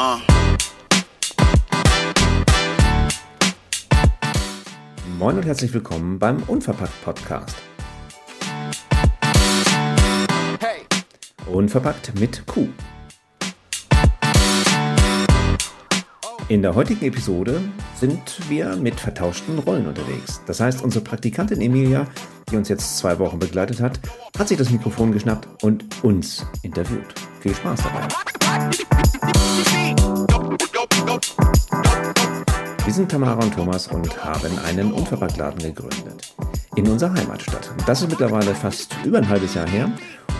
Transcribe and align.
Uh. 0.00 0.16
Moin 5.18 5.36
und 5.36 5.44
herzlich 5.44 5.74
willkommen 5.74 6.18
beim 6.18 6.42
Unverpackt 6.44 7.04
Podcast. 7.04 7.54
Hey. 10.58 10.86
Unverpackt 11.52 12.18
mit 12.18 12.46
Q. 12.46 12.68
In 16.48 16.62
der 16.62 16.74
heutigen 16.74 17.04
Episode 17.04 17.60
sind 17.94 18.48
wir 18.48 18.76
mit 18.76 18.98
vertauschten 18.98 19.58
Rollen 19.58 19.86
unterwegs. 19.86 20.40
Das 20.46 20.60
heißt, 20.60 20.82
unsere 20.82 21.04
Praktikantin 21.04 21.60
Emilia, 21.60 22.06
die 22.50 22.56
uns 22.56 22.70
jetzt 22.70 22.96
zwei 22.96 23.18
Wochen 23.18 23.38
begleitet 23.38 23.82
hat, 23.82 24.00
hat 24.38 24.48
sich 24.48 24.56
das 24.56 24.70
Mikrofon 24.70 25.12
geschnappt 25.12 25.62
und 25.62 25.84
uns 26.02 26.46
interviewt. 26.62 27.12
Viel 27.40 27.54
Spaß 27.54 27.82
dabei. 27.82 28.08
Wir 32.84 32.94
sind 32.94 33.10
Tamara 33.10 33.42
und 33.42 33.54
Thomas 33.54 33.86
und 33.86 34.24
haben 34.24 34.58
einen 34.66 34.92
Unverpacktladen 34.92 35.60
gegründet. 35.60 36.34
In 36.74 36.88
unserer 36.88 37.14
Heimatstadt. 37.14 37.70
Das 37.86 38.02
ist 38.02 38.10
mittlerweile 38.10 38.54
fast 38.54 38.94
über 39.04 39.18
ein 39.18 39.28
halbes 39.28 39.54
Jahr 39.54 39.68
her. 39.68 39.92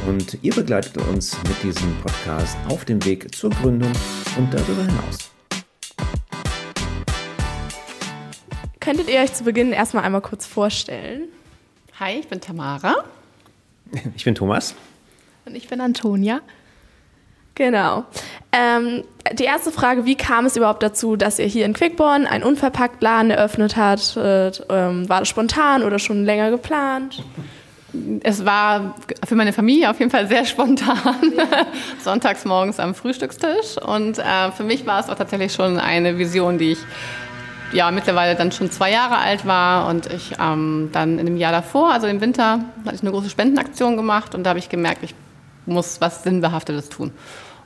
Und 0.09 0.39
ihr 0.43 0.53
begleitet 0.55 0.97
uns 0.97 1.37
mit 1.47 1.63
diesem 1.63 1.95
Podcast 2.01 2.57
auf 2.69 2.85
dem 2.85 3.05
Weg 3.05 3.35
zur 3.35 3.51
Gründung 3.51 3.93
und 4.37 4.53
darüber 4.53 4.83
hinaus. 4.83 5.31
Könntet 8.81 9.09
ihr 9.09 9.21
euch 9.21 9.33
zu 9.33 9.45
Beginn 9.45 9.73
erstmal 9.73 10.05
einmal 10.05 10.23
kurz 10.23 10.47
vorstellen? 10.47 11.29
Hi, 12.01 12.19
ich 12.19 12.29
bin 12.29 12.41
Tamara. 12.41 13.05
Ich 14.17 14.25
bin 14.25 14.35
Thomas. 14.35 14.75
Und 15.45 15.55
ich 15.55 15.69
bin 15.69 15.81
Antonia. 15.81 16.41
Genau. 17.61 18.05
Ähm, 18.53 19.05
die 19.35 19.45
erste 19.45 19.71
Frage, 19.71 20.07
wie 20.07 20.15
kam 20.15 20.47
es 20.47 20.57
überhaupt 20.57 20.83
dazu, 20.83 21.17
dass 21.17 21.39
ihr 21.39 21.45
hier 21.45 21.67
in 21.67 21.75
Quickborn 21.75 22.27
einen 22.27 22.43
Unverpacktladen 22.43 23.31
eröffnet 23.31 23.77
habt? 23.77 24.17
Ähm, 24.17 25.07
war 25.11 25.19
das 25.19 25.29
spontan 25.29 25.83
oder 25.83 25.99
schon 25.99 26.25
länger 26.25 26.51
geplant? 26.51 27.23
Es 28.23 28.47
war 28.47 28.95
für 29.27 29.35
meine 29.35 29.53
Familie 29.53 29.91
auf 29.91 29.99
jeden 29.99 30.11
Fall 30.11 30.27
sehr 30.27 30.47
spontan, 30.47 30.97
sonntags 32.03 32.47
morgens 32.47 32.81
am 32.81 32.95
Frühstückstisch. 32.95 33.77
Und 33.77 34.19
äh, 34.19 34.53
für 34.57 34.65
mich 34.65 34.87
war 34.87 35.01
es 35.01 35.11
auch 35.11 35.17
tatsächlich 35.17 35.53
schon 35.53 35.79
eine 35.79 36.17
Vision, 36.17 36.57
die 36.57 36.73
ich 36.73 36.79
ja 37.75 37.91
mittlerweile 37.91 38.37
dann 38.37 38.53
schon 38.53 38.71
zwei 38.71 38.91
Jahre 38.91 39.19
alt 39.19 39.45
war 39.45 39.87
und 39.91 40.11
ich 40.11 40.33
ähm, 40.41 40.89
dann 40.93 41.19
in 41.19 41.27
dem 41.27 41.37
Jahr 41.37 41.53
davor, 41.53 41.93
also 41.93 42.07
im 42.07 42.23
Winter, 42.23 42.61
hatte 42.87 42.95
ich 42.95 43.03
eine 43.03 43.11
große 43.11 43.29
Spendenaktion 43.29 43.99
gemacht 43.99 44.35
und 44.35 44.45
da 44.45 44.51
habe 44.51 44.59
ich 44.59 44.71
gemerkt, 44.71 45.03
ich 45.03 45.15
muss 45.67 46.01
was 46.01 46.23
Sinnbehaftetes 46.23 46.89
tun. 46.89 47.13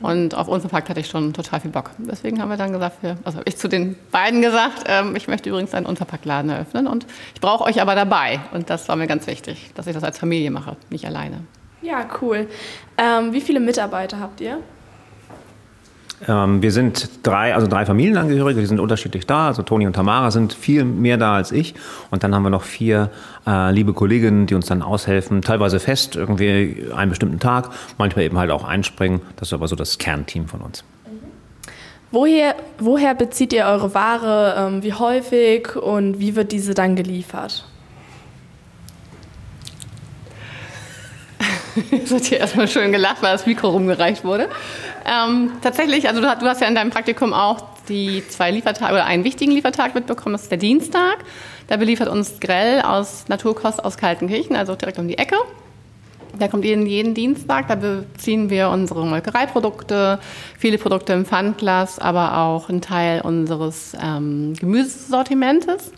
Und 0.00 0.34
auf 0.34 0.48
Unverpackt 0.48 0.89
hatte 0.89 1.00
ich 1.00 1.09
schon 1.09 1.33
total 1.33 1.61
viel 1.61 1.70
Bock. 1.70 1.91
Deswegen 1.98 2.41
haben 2.41 2.48
wir 2.48 2.56
dann 2.56 2.73
gesagt, 2.73 3.03
wir, 3.03 3.17
also 3.25 3.39
habe 3.39 3.48
ich 3.48 3.56
zu 3.56 3.69
den 3.69 3.97
beiden 4.11 4.42
gesagt, 4.42 4.84
ähm, 4.86 5.17
ich 5.17 5.28
möchte 5.28 5.48
übrigens 5.48 5.75
einen 5.75 5.86
Unverpacktladen 5.86 6.51
eröffnen 6.51 6.86
und 6.86 7.06
ich 7.34 7.41
brauche 7.41 7.64
euch 7.64 7.81
aber 7.81 7.95
dabei. 7.95 8.41
Und 8.53 8.70
das 8.70 8.89
war 8.89 8.97
mir 8.97 9.06
ganz 9.06 9.27
wichtig, 9.27 9.70
dass 9.75 9.86
ich 9.86 9.95
das 9.95 10.05
als 10.05 10.19
Familie 10.19 10.51
mache, 10.51 10.77
nicht 10.91 11.06
alleine. 11.06 11.41
Ja, 11.83 12.06
cool. 12.23 12.48
Ähm, 12.97 13.33
wie 13.33 13.41
viele 13.41 13.61
Mitarbeiter 13.61 14.19
habt 14.19 14.41
ihr? 14.41 14.59
Ähm, 16.29 16.62
wir 16.62 16.73
sind 16.73 17.09
drei, 17.23 17.55
also 17.55 17.67
drei 17.67 17.84
Familienangehörige, 17.87 18.61
die 18.61 18.67
sind 18.67 18.81
unterschiedlich 18.81 19.27
da. 19.27 19.48
Also 19.48 19.62
Toni 19.62 19.87
und 19.87 19.95
Tamara 19.95 20.31
sind 20.31 20.53
viel 20.53 20.84
mehr 20.84 21.17
da 21.17 21.34
als 21.34 21.53
ich. 21.53 21.75
Und 22.11 22.25
dann 22.25 22.34
haben 22.34 22.43
wir 22.43 22.51
noch 22.51 22.62
vier 22.62 23.11
äh, 23.47 23.73
liebe 23.73 23.93
Kolleginnen, 23.93 24.47
die 24.47 24.55
uns 24.55 24.67
dann 24.67 24.83
aushelfen, 24.83 25.42
teilweise 25.42 25.81
fest, 25.81 26.17
irgendwie 26.17 26.87
einen 26.95 27.11
bestimmten 27.11 27.41
Tag, 27.41 27.70
manchmal 27.98 28.25
eben 28.25 28.39
halt 28.39 28.51
auch 28.51 28.65
einspringen. 28.65 29.20
Das 29.37 29.48
ist 29.48 29.53
aber 29.53 29.69
so 29.69 29.77
das 29.77 29.98
Kernteam 29.98 30.48
von 30.48 30.61
uns. 30.61 30.85
Woher, 32.11 32.55
woher 32.79 33.15
bezieht 33.15 33.53
ihr 33.53 33.65
eure 33.65 33.92
Ware? 33.92 34.55
Ähm, 34.57 34.83
wie 34.85 34.92
häufig 34.92 35.75
und 35.75 36.20
wie 36.20 36.37
wird 36.37 36.53
diese 36.53 36.73
dann 36.73 36.95
geliefert? 36.95 37.65
Jetzt 41.90 42.12
hat 42.12 42.24
hier 42.24 42.39
erstmal 42.39 42.68
schön 42.68 42.92
gelacht, 42.92 43.23
weil 43.23 43.33
das 43.33 43.46
Mikro 43.46 43.68
rumgereicht 43.70 44.24
wurde. 44.24 44.48
Ähm, 45.05 45.52
tatsächlich, 45.62 46.08
also 46.08 46.20
du, 46.20 46.27
du, 46.27 46.46
hast 46.46 46.61
ja 46.61 46.67
in 46.67 46.74
deinem 46.74 46.90
Praktikum 46.90 47.33
auch 47.33 47.64
die 47.89 48.23
zwei 48.29 48.51
Liefertage 48.51 48.92
oder 48.92 49.05
einen 49.05 49.24
wichtigen 49.24 49.52
Liefertag 49.52 49.95
mitbekommen, 49.95 50.35
das 50.35 50.42
ist 50.42 50.51
der 50.51 50.58
Dienstag. 50.58 51.18
Da 51.68 51.77
beliefert 51.77 52.08
uns 52.08 52.40
Grell 52.40 52.80
aus 52.83 53.24
Naturkost 53.29 53.85
aus 53.85 53.96
Kaltenkirchen, 53.96 54.57
also 54.57 54.74
direkt 54.74 54.98
um 54.98 55.08
die 55.08 55.18
Ecke. 55.18 55.36
Der 56.40 56.48
kommt 56.48 56.64
jeden, 56.64 56.86
jeden 56.86 57.14
Dienstag, 57.14 57.68
da 57.68 57.77
beziehen 57.77 58.51
wir 58.51 58.68
unsere 58.70 59.06
Molkereiprodukte, 59.06 60.18
viele 60.58 60.79
Produkte 60.79 61.12
im 61.12 61.24
Pfandglas, 61.24 62.01
aber 62.01 62.39
auch 62.39 62.68
einen 62.68 62.80
Teil 62.80 63.20
unseres 63.20 63.96
ähm, 64.02 64.55
Gemüsesortimentes. 64.58 65.92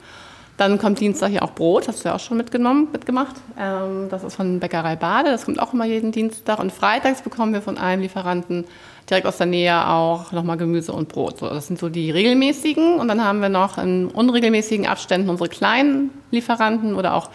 Dann 0.56 0.78
kommt 0.78 1.00
Dienstag 1.00 1.33
ja 1.33 1.43
auch 1.43 1.50
Brot, 1.50 1.87
hast 1.87 2.05
du 2.05 2.09
ja 2.09 2.15
auch 2.15 2.21
schon 2.21 2.39
mitgenommen, 2.39 2.89
mitgemacht. 2.91 3.37
Ähm, 3.59 4.09
das 4.09 4.25
ist 4.25 4.37
von 4.37 4.59
Bäckerei 4.59 4.97
Bade, 4.97 5.31
das 5.31 5.44
kommt 5.44 5.61
auch 5.61 5.75
immer 5.75 5.84
jeden 5.84 6.12
Dienstag. 6.12 6.59
Und 6.59 6.72
freitags 6.72 7.21
bekommen 7.21 7.53
wir 7.53 7.61
von 7.61 7.77
einem 7.77 8.00
Lieferanten 8.03 8.65
direkt 9.09 9.27
aus 9.27 9.37
der 9.37 9.47
Nähe 9.47 9.89
auch 9.89 10.33
nochmal 10.33 10.56
Gemüse 10.56 10.93
und 10.93 11.09
Brot. 11.09 11.39
So, 11.39 11.49
das 11.49 11.67
sind 11.67 11.78
so 11.78 11.91
die 11.91 12.11
regelmäßigen. 12.11 12.99
Und 12.99 13.09
dann 13.09 13.22
haben 13.22 13.43
wir 13.43 13.50
noch 13.50 13.77
in 13.77 14.06
unregelmäßigen 14.06 14.87
Abständen 14.87 15.28
unsere 15.28 15.50
kleinen 15.50 16.11
Lieferanten 16.31 16.94
oder 16.94 17.15
auch 17.15 17.28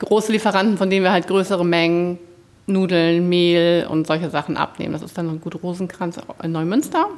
große 0.00 0.32
Lieferanten, 0.32 0.78
von 0.78 0.90
denen 0.90 1.04
wir 1.04 1.12
halt 1.12 1.28
größere 1.28 1.64
Mengen 1.64 2.18
Nudeln, 2.66 3.28
Mehl 3.28 3.86
und 3.88 4.06
solche 4.06 4.30
Sachen 4.30 4.56
abnehmen. 4.56 4.92
Das 4.92 5.02
ist 5.02 5.16
dann 5.16 5.28
ein 5.28 5.40
Gut 5.40 5.62
Rosenkranz 5.62 6.18
in 6.42 6.52
Neumünster. 6.52 7.08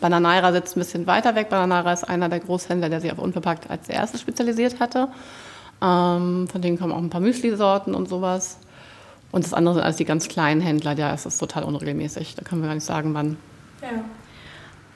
Bananaira 0.00 0.52
sitzt 0.52 0.76
ein 0.76 0.80
bisschen 0.80 1.06
weiter 1.06 1.34
weg. 1.34 1.48
Bananaira 1.50 1.92
ist 1.92 2.04
einer 2.04 2.28
der 2.28 2.40
Großhändler, 2.40 2.88
der 2.88 3.00
sich 3.00 3.12
auf 3.12 3.18
Unverpackt 3.18 3.70
als 3.70 3.88
erstes 3.88 4.20
spezialisiert 4.20 4.80
hatte. 4.80 5.08
Ähm, 5.82 6.48
von 6.50 6.62
denen 6.62 6.78
kommen 6.78 6.92
auch 6.92 6.98
ein 6.98 7.10
paar 7.10 7.20
Müsli-Sorten 7.20 7.94
und 7.94 8.08
sowas. 8.08 8.58
Und 9.30 9.44
das 9.44 9.52
andere 9.52 9.74
sind 9.74 9.84
alles 9.84 9.96
die 9.96 10.04
ganz 10.04 10.28
kleinen 10.28 10.60
Händler, 10.60 10.94
da 10.94 11.12
ist 11.12 11.26
es 11.26 11.38
total 11.38 11.64
unregelmäßig. 11.64 12.34
Da 12.34 12.42
können 12.42 12.62
wir 12.62 12.68
gar 12.68 12.74
nicht 12.74 12.86
sagen, 12.86 13.12
wann. 13.14 13.36
Ja. 13.82 13.88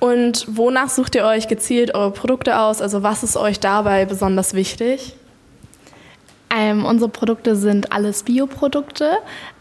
Und 0.00 0.46
wonach 0.48 0.88
sucht 0.88 1.14
ihr 1.14 1.24
euch 1.24 1.46
gezielt 1.46 1.94
eure 1.94 2.10
Produkte 2.10 2.58
aus? 2.58 2.80
Also 2.80 3.02
was 3.02 3.22
ist 3.22 3.36
euch 3.36 3.60
dabei 3.60 4.04
besonders 4.04 4.54
wichtig? 4.54 5.14
Ähm, 6.54 6.84
unsere 6.84 7.08
Produkte 7.08 7.54
sind 7.54 7.92
alles 7.92 8.24
Bioprodukte. 8.24 9.18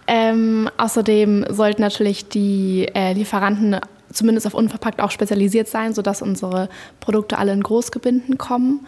Ähm, 0.07 0.69
außerdem 0.77 1.45
sollten 1.49 1.81
natürlich 1.81 2.27
die 2.27 2.87
äh, 2.93 3.13
Lieferanten 3.13 3.79
zumindest 4.11 4.47
auf 4.47 4.53
unverpackt 4.53 5.01
auch 5.01 5.11
spezialisiert 5.11 5.67
sein, 5.67 5.93
sodass 5.93 6.21
unsere 6.21 6.69
Produkte 6.99 7.37
alle 7.37 7.53
in 7.53 7.63
Großgebinden 7.63 8.37
kommen. 8.37 8.85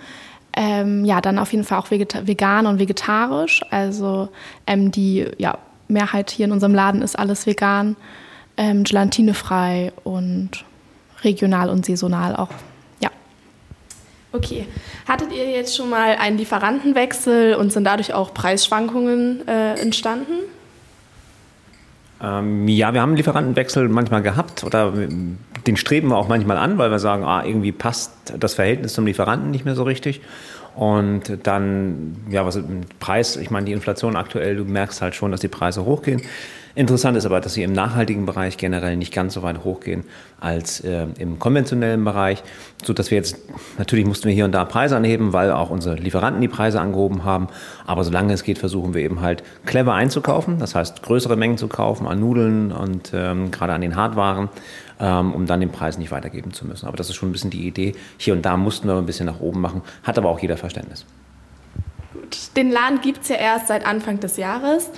Ähm, 0.56 1.04
ja, 1.04 1.20
dann 1.20 1.40
auf 1.40 1.52
jeden 1.52 1.64
Fall 1.64 1.80
auch 1.80 1.90
vegan 1.90 2.68
und 2.68 2.80
vegetarisch. 2.80 3.64
Also 3.72 4.30
ähm, 4.68 4.92
die 4.92 5.26
ja, 5.38 5.58
Mehrheit 5.88 6.30
hier 6.32 6.46
in 6.46 6.52
unserem 6.52 6.76
Laden 6.76 7.02
ist 7.02 7.18
alles 7.18 7.48
vegan, 7.48 7.96
ähm, 8.58 8.84
gelatinefrei 8.84 9.94
und 10.04 10.66
regional 11.24 11.70
und 11.70 11.86
saisonal 11.86 12.36
auch. 12.36 12.50
Ja. 13.00 13.10
Okay. 14.32 14.68
Hattet 15.08 15.32
ihr 15.32 15.50
jetzt 15.50 15.76
schon 15.76 15.90
mal 15.90 16.18
einen 16.18 16.38
Lieferantenwechsel 16.38 17.56
und 17.56 17.74
sind 17.74 17.86
dadurch 17.86 18.14
auch 18.14 18.34
Preisschwankungen 18.34 19.48
äh, 19.48 19.80
entstanden? 19.80 20.34
Ähm, 22.24 22.68
ja, 22.70 22.94
wir 22.94 23.02
haben 23.02 23.10
einen 23.10 23.18
Lieferantenwechsel 23.18 23.90
manchmal 23.90 24.22
gehabt 24.22 24.64
oder 24.64 24.94
den 25.68 25.78
streben 25.78 26.10
wir 26.10 26.18
auch 26.18 26.30
manchmal 26.30 26.58
an, 26.58 26.78
weil 26.78 26.90
wir 26.90 27.00
sagen, 27.00 27.24
ah, 27.26 27.44
irgendwie 27.46 27.72
passt 27.72 28.34
das 28.40 28.54
Verhältnis 28.54 28.94
zum 28.94 29.06
Lieferanten 29.06 29.52
nicht 29.52 29.66
mehr 29.66 29.76
so 29.76 29.84
richtig. 29.84 30.22
Und 30.76 31.40
dann, 31.44 32.16
ja, 32.30 32.46
was 32.46 32.60
Preis, 33.00 33.36
ich 33.36 33.52
meine, 33.52 33.66
die 33.66 33.74
Inflation 33.74 34.16
aktuell, 34.16 34.56
du 34.56 34.66
merkst 34.66 35.02
halt 35.02 35.16
schon, 35.16 35.32
dass 35.32 35.42
die 35.42 35.48
Preise 35.48 35.86
hochgehen. 35.86 36.22
Interessant 36.76 37.16
ist 37.16 37.26
aber, 37.26 37.40
dass 37.40 37.54
sie 37.54 37.62
im 37.62 37.72
nachhaltigen 37.72 38.26
Bereich 38.26 38.58
generell 38.58 38.98
nicht 38.98 39.14
ganz 39.14 39.36
so 39.36 39.44
weit 39.44 39.64
hochgehen 39.64 40.06
als 40.40 40.80
äh, 40.80 41.06
im 41.20 41.38
konventionellen 41.38 42.04
Bereich, 42.04 42.42
so 42.84 42.94
dass 42.94 43.12
wir 43.12 43.18
jetzt 43.18 43.38
natürlich 43.78 44.08
mussten 44.08 44.28
wir 44.28 44.34
hier 44.34 44.46
und 44.46 44.54
da 44.54 44.66
Preise 44.66 44.96
anheben, 44.96 45.34
weil 45.34 45.52
auch 45.52 45.70
unsere 45.70 45.96
Lieferanten 45.96 46.42
die 46.42 46.48
Preise 46.48 46.82
angehoben 46.82 47.24
haben. 47.24 47.48
Aber 47.86 48.04
solange 48.04 48.34
es 48.34 48.44
geht, 48.44 48.58
versuchen 48.58 48.96
wir 48.96 49.04
eben 49.04 49.22
halt 49.22 49.44
clever 49.68 49.94
einzukaufen, 49.94 50.58
das 50.58 50.74
heißt 50.74 51.04
größere 51.04 51.36
Mengen 51.36 51.60
zu 51.60 51.68
kaufen 51.68 52.08
an 52.08 52.20
Nudeln 52.20 52.72
und 52.72 53.12
ähm, 53.14 53.52
gerade 53.52 53.74
an 53.74 53.82
den 53.82 53.96
Hardwaren, 53.96 54.50
ähm, 55.00 55.32
um 55.32 55.46
dann 55.46 55.60
den 55.60 55.72
Preis 55.72 56.00
nicht 56.00 56.10
weitergeben 56.10 56.54
zu 56.54 56.66
müssen. 56.66 56.88
Aber 56.88 56.98
das 56.98 57.08
ist 57.08 57.16
schon 57.16 57.30
ein 57.30 57.34
bisschen 57.34 57.52
die 57.52 57.68
Idee. 57.68 57.94
Hier 58.18 58.34
und 58.34 58.44
da 58.44 58.58
mussten 58.58 58.88
wir 58.88 58.96
ein 58.96 59.06
bisschen 59.06 59.28
nach 59.28 59.42
oben 59.42 59.62
machen, 59.62 59.84
hat 60.02 60.18
aber 60.18 60.30
auch 60.30 60.40
jeder 60.40 60.58
Verständnis. 60.58 61.06
Gut, 62.14 62.38
den 62.58 62.72
Laden 62.72 63.00
gibt 63.02 63.22
es 63.22 63.30
ja 63.30 63.36
erst 63.36 63.68
seit 63.68 63.86
Anfang 63.86 64.20
des 64.20 64.38
Jahres. 64.38 64.90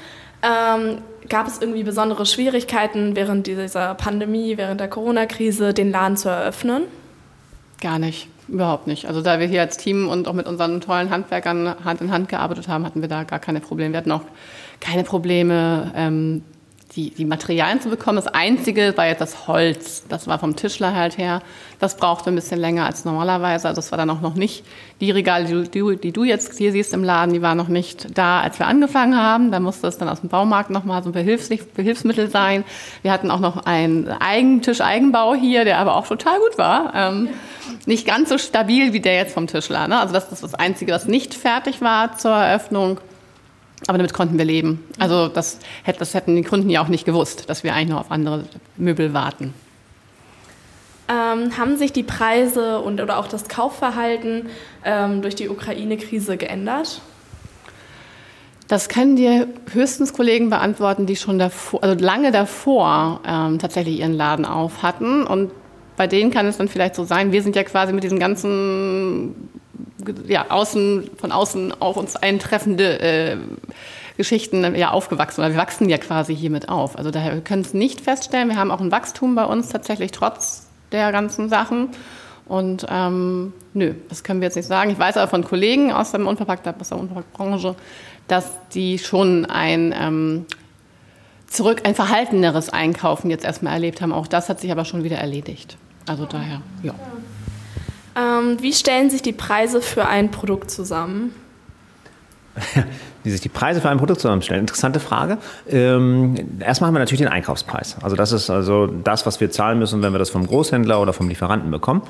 Ähm, 0.41 0.99
gab 1.29 1.47
es 1.47 1.59
irgendwie 1.59 1.83
besondere 1.83 2.25
Schwierigkeiten 2.25 3.15
während 3.15 3.47
dieser 3.47 3.95
Pandemie, 3.95 4.57
während 4.57 4.79
der 4.79 4.87
Corona-Krise, 4.87 5.73
den 5.73 5.91
Laden 5.91 6.17
zu 6.17 6.29
eröffnen? 6.29 6.83
Gar 7.81 7.99
nicht, 7.99 8.29
überhaupt 8.47 8.87
nicht. 8.87 9.07
Also 9.07 9.21
da 9.21 9.39
wir 9.39 9.47
hier 9.47 9.61
als 9.61 9.77
Team 9.77 10.07
und 10.07 10.27
auch 10.27 10.33
mit 10.33 10.47
unseren 10.47 10.81
tollen 10.81 11.09
Handwerkern 11.09 11.75
Hand 11.83 12.01
in 12.01 12.11
Hand 12.11 12.29
gearbeitet 12.29 12.67
haben, 12.67 12.85
hatten 12.85 13.01
wir 13.01 13.09
da 13.09 13.23
gar 13.23 13.39
keine 13.39 13.59
Probleme. 13.59 13.93
Wir 13.93 13.97
hatten 13.97 14.11
auch 14.11 14.23
keine 14.79 15.03
Probleme, 15.03 15.91
ähm, 15.95 16.43
die, 16.95 17.09
die 17.09 17.25
Materialien 17.25 17.81
zu 17.81 17.89
bekommen. 17.89 18.15
Das 18.15 18.27
Einzige 18.27 18.93
war 18.95 19.07
jetzt 19.07 19.19
das 19.19 19.47
Holz. 19.47 20.03
Das 20.07 20.27
war 20.27 20.39
vom 20.39 20.55
Tischler 20.55 20.95
halt 20.95 21.17
her. 21.17 21.41
Das 21.79 21.97
brauchte 21.97 22.29
ein 22.29 22.35
bisschen 22.35 22.59
länger 22.59 22.85
als 22.85 23.03
normalerweise. 23.03 23.67
Also 23.67 23.77
das 23.77 23.91
war 23.91 23.97
dann 23.97 24.09
auch 24.09 24.21
noch 24.21 24.35
nicht 24.35 24.63
die 25.01 25.11
Regale, 25.11 25.45
die 25.45 25.79
du, 25.79 25.95
die 25.95 26.11
du 26.13 26.23
jetzt 26.23 26.57
hier 26.57 26.71
siehst 26.71 26.93
im 26.93 27.03
Laden, 27.03 27.33
die 27.33 27.41
waren 27.41 27.57
noch 27.57 27.67
nicht 27.67 28.17
da, 28.17 28.39
als 28.39 28.59
wir 28.59 28.67
angefangen 28.67 29.17
haben. 29.17 29.51
Da 29.51 29.59
musste 29.59 29.87
es 29.87 29.97
dann 29.97 30.07
aus 30.07 30.21
dem 30.21 30.29
Baumarkt 30.29 30.69
nochmal 30.69 31.03
so 31.03 31.09
ein 31.09 31.13
Behilfsmittel 31.13 32.29
sein. 32.29 32.63
Wir 33.01 33.11
hatten 33.11 33.29
auch 33.29 33.41
noch 33.41 33.65
einen 33.65 34.07
Eigentisch, 34.07 34.79
Eigenbau 34.79 35.35
hier, 35.35 35.65
der 35.65 35.79
aber 35.79 35.95
auch 35.95 36.07
total 36.07 36.39
gut 36.39 36.57
war. 36.57 36.93
Ähm, 36.95 37.29
nicht 37.85 38.07
ganz 38.07 38.29
so 38.29 38.37
stabil 38.37 38.93
wie 38.93 39.01
der 39.01 39.15
jetzt 39.15 39.33
vom 39.33 39.47
Tischler. 39.47 39.87
Ne? 39.87 39.99
Also 39.99 40.13
das 40.13 40.31
ist 40.31 40.43
das 40.43 40.53
Einzige, 40.53 40.93
was 40.93 41.07
nicht 41.07 41.33
fertig 41.33 41.81
war 41.81 42.17
zur 42.17 42.31
Eröffnung. 42.31 42.99
Aber 43.87 43.97
damit 43.97 44.13
konnten 44.13 44.37
wir 44.37 44.45
leben. 44.45 44.83
Also 44.99 45.27
das, 45.27 45.59
das 45.85 46.13
hätten 46.13 46.35
die 46.35 46.43
Kunden 46.43 46.69
ja 46.69 46.81
auch 46.81 46.87
nicht 46.87 47.05
gewusst, 47.05 47.49
dass 47.49 47.63
wir 47.63 47.73
eigentlich 47.73 47.89
noch 47.89 47.99
auf 47.99 48.11
andere 48.11 48.45
Möbel 48.77 49.13
warten. 49.13 49.53
Ähm, 51.07 51.55
haben 51.57 51.77
sich 51.77 51.93
die 51.93 52.03
Preise 52.03 52.79
und 52.79 52.99
oder 52.99 53.19
auch 53.19 53.27
das 53.27 53.47
Kaufverhalten 53.47 54.47
ähm, 54.83 55.21
durch 55.21 55.35
die 55.35 55.49
Ukraine-Krise 55.49 56.37
geändert? 56.37 57.01
Das 58.67 58.89
können 58.89 59.15
dir 59.15 59.47
höchstens 59.71 60.13
Kollegen 60.13 60.49
beantworten, 60.49 61.05
die 61.05 61.15
schon 61.15 61.37
davor, 61.37 61.83
also 61.83 62.03
lange 62.03 62.31
davor 62.31 63.21
ähm, 63.27 63.59
tatsächlich 63.59 63.99
ihren 63.99 64.13
Laden 64.13 64.45
auf 64.45 64.81
hatten. 64.81 65.23
Und 65.27 65.51
bei 65.95 66.07
denen 66.07 66.31
kann 66.31 66.47
es 66.47 66.57
dann 66.57 66.67
vielleicht 66.67 66.95
so 66.95 67.03
sein, 67.03 67.31
wir 67.31 67.43
sind 67.43 67.55
ja 67.55 67.63
quasi 67.63 67.93
mit 67.93 68.03
diesen 68.03 68.17
ganzen 68.17 69.49
ja, 70.27 70.45
außen, 70.49 71.11
von 71.17 71.31
außen 71.31 71.81
auf 71.81 71.97
uns 71.97 72.15
eintreffende 72.15 72.99
äh, 72.99 73.37
Geschichten 74.17 74.75
ja 74.75 74.91
aufgewachsen 74.91 75.41
oder 75.41 75.51
wir 75.51 75.57
wachsen 75.57 75.89
ja 75.89 75.97
quasi 75.97 76.35
hiermit 76.35 76.69
auf. 76.69 76.97
Also 76.97 77.11
daher 77.11 77.33
wir 77.33 77.41
können 77.41 77.63
es 77.63 77.73
nicht 77.73 78.01
feststellen. 78.01 78.49
Wir 78.49 78.55
haben 78.55 78.71
auch 78.71 78.79
ein 78.79 78.91
Wachstum 78.91 79.35
bei 79.35 79.45
uns 79.45 79.69
tatsächlich 79.69 80.11
trotz 80.11 80.67
der 80.91 81.11
ganzen 81.11 81.49
Sachen. 81.49 81.89
Und 82.47 82.85
ähm, 82.89 83.53
nö, 83.73 83.93
das 84.07 84.23
können 84.23 84.39
wir 84.39 84.47
jetzt 84.47 84.55
nicht 84.55 84.67
sagen. 84.67 84.91
Ich 84.91 84.99
weiß 84.99 85.17
aber 85.17 85.27
von 85.27 85.43
Kollegen 85.43 85.91
aus, 85.91 86.11
dem 86.11 86.27
Unverpackt, 86.27 86.67
aus 86.67 86.89
der 86.89 86.99
Unverpacktbranche, 86.99 87.75
dass 88.27 88.51
die 88.73 88.99
schon 88.99 89.45
ein 89.45 89.93
ähm, 89.97 90.45
zurück 91.47 91.81
ein 91.85 91.95
verhalteneres 91.95 92.69
Einkaufen 92.69 93.29
jetzt 93.29 93.45
erstmal 93.45 93.73
erlebt 93.73 94.01
haben. 94.01 94.13
Auch 94.13 94.27
das 94.27 94.49
hat 94.49 94.59
sich 94.59 94.71
aber 94.71 94.85
schon 94.85 95.03
wieder 95.03 95.17
erledigt. 95.17 95.77
Also 96.07 96.25
daher, 96.25 96.61
ja. 96.83 96.93
Ähm, 98.15 98.57
wie 98.61 98.73
stellen 98.73 99.09
sich 99.09 99.21
die 99.21 99.33
Preise 99.33 99.81
für 99.81 100.07
ein 100.07 100.31
Produkt 100.31 100.71
zusammen? 100.71 101.33
wie 103.23 103.31
sich 103.31 103.41
die 103.41 103.49
Preise 103.49 103.81
für 103.81 103.89
ein 103.89 103.97
Produkt 103.97 104.21
zusammenstellen. 104.21 104.61
Interessante 104.61 104.99
Frage. 104.99 105.37
Ähm, 105.67 106.35
erstmal 106.59 106.87
haben 106.87 106.95
wir 106.95 106.99
natürlich 106.99 107.21
den 107.21 107.27
Einkaufspreis. 107.27 107.97
Also 108.01 108.15
das 108.15 108.31
ist 108.31 108.49
also 108.49 108.87
das, 108.87 109.25
was 109.25 109.41
wir 109.41 109.51
zahlen 109.51 109.79
müssen, 109.79 110.01
wenn 110.01 110.13
wir 110.13 110.19
das 110.19 110.29
vom 110.29 110.45
Großhändler 110.47 111.01
oder 111.01 111.11
vom 111.11 111.27
Lieferanten 111.27 111.71
bekommen. 111.71 112.03